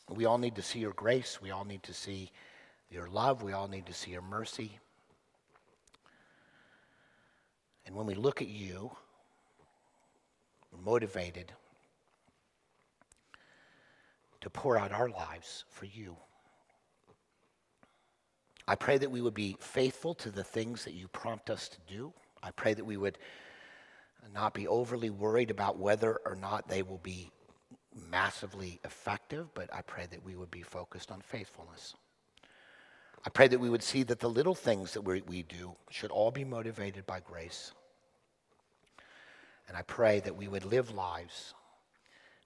We 0.09 0.23
all 0.23 0.37
need 0.37 0.55
to 0.55 0.61
see 0.61 0.79
your 0.79 0.93
grace. 0.93 1.41
We 1.41 1.51
all 1.51 1.65
need 1.65 1.83
to 1.83 1.93
see 1.93 2.31
your 2.89 3.07
love. 3.09 3.43
We 3.43 3.53
all 3.53 3.67
need 3.67 3.85
to 3.87 3.93
see 3.93 4.11
your 4.11 4.21
mercy. 4.21 4.79
And 7.85 7.95
when 7.95 8.05
we 8.05 8.15
look 8.15 8.41
at 8.41 8.47
you, 8.47 8.91
we're 10.71 10.83
motivated 10.83 11.51
to 14.41 14.49
pour 14.49 14.77
out 14.77 14.91
our 14.91 15.09
lives 15.09 15.65
for 15.69 15.85
you. 15.85 16.15
I 18.67 18.75
pray 18.75 18.97
that 18.97 19.11
we 19.11 19.21
would 19.21 19.35
be 19.35 19.55
faithful 19.59 20.15
to 20.15 20.31
the 20.31 20.43
things 20.43 20.83
that 20.85 20.93
you 20.93 21.07
prompt 21.07 21.49
us 21.49 21.69
to 21.69 21.77
do. 21.87 22.13
I 22.41 22.51
pray 22.51 22.73
that 22.73 22.85
we 22.85 22.97
would 22.97 23.17
not 24.33 24.53
be 24.53 24.67
overly 24.67 25.11
worried 25.11 25.51
about 25.51 25.77
whether 25.77 26.19
or 26.25 26.35
not 26.35 26.67
they 26.67 26.81
will 26.81 26.99
be 26.99 27.31
massively 28.09 28.79
effective, 28.83 29.53
but 29.53 29.71
I 29.73 29.81
pray 29.81 30.07
that 30.09 30.23
we 30.23 30.35
would 30.35 30.51
be 30.51 30.63
focused 30.63 31.11
on 31.11 31.21
faithfulness. 31.21 31.95
I 33.25 33.29
pray 33.29 33.47
that 33.47 33.59
we 33.59 33.69
would 33.69 33.83
see 33.83 34.03
that 34.03 34.19
the 34.19 34.29
little 34.29 34.53
things 34.53 34.93
that 34.93 35.01
we, 35.01 35.21
we 35.21 35.43
do 35.43 35.75
should 35.89 36.11
all 36.11 36.31
be 36.31 36.45
motivated 36.45 37.05
by 37.05 37.21
grace. 37.21 37.71
And 39.67 39.75
I 39.75 39.81
pray 39.81 40.19
that 40.19 40.35
we 40.35 40.47
would 40.47 40.63
live 40.63 40.91
lives 40.91 41.55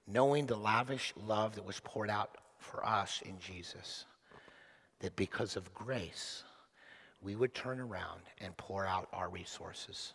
knowing 0.06 0.46
the 0.46 0.56
lavish 0.56 1.12
love 1.26 1.54
that 1.54 1.64
was 1.64 1.80
poured 1.80 2.10
out 2.10 2.36
for 2.58 2.84
us 2.84 3.22
in 3.24 3.38
Jesus, 3.38 4.06
that 5.00 5.14
because 5.16 5.56
of 5.56 5.72
grace, 5.74 6.42
we 7.22 7.36
would 7.36 7.54
turn 7.54 7.80
around 7.80 8.22
and 8.38 8.56
pour 8.56 8.86
out 8.86 9.08
our 9.12 9.28
resources 9.28 10.14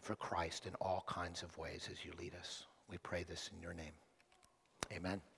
for 0.00 0.14
Christ 0.14 0.66
in 0.66 0.74
all 0.76 1.04
kinds 1.08 1.42
of 1.42 1.56
ways 1.56 1.88
as 1.90 2.04
you 2.04 2.12
lead 2.18 2.34
us. 2.38 2.66
We 2.90 2.98
pray 2.98 3.24
this 3.24 3.50
in 3.54 3.62
your 3.62 3.74
name. 3.74 3.92
Amen. 4.92 5.22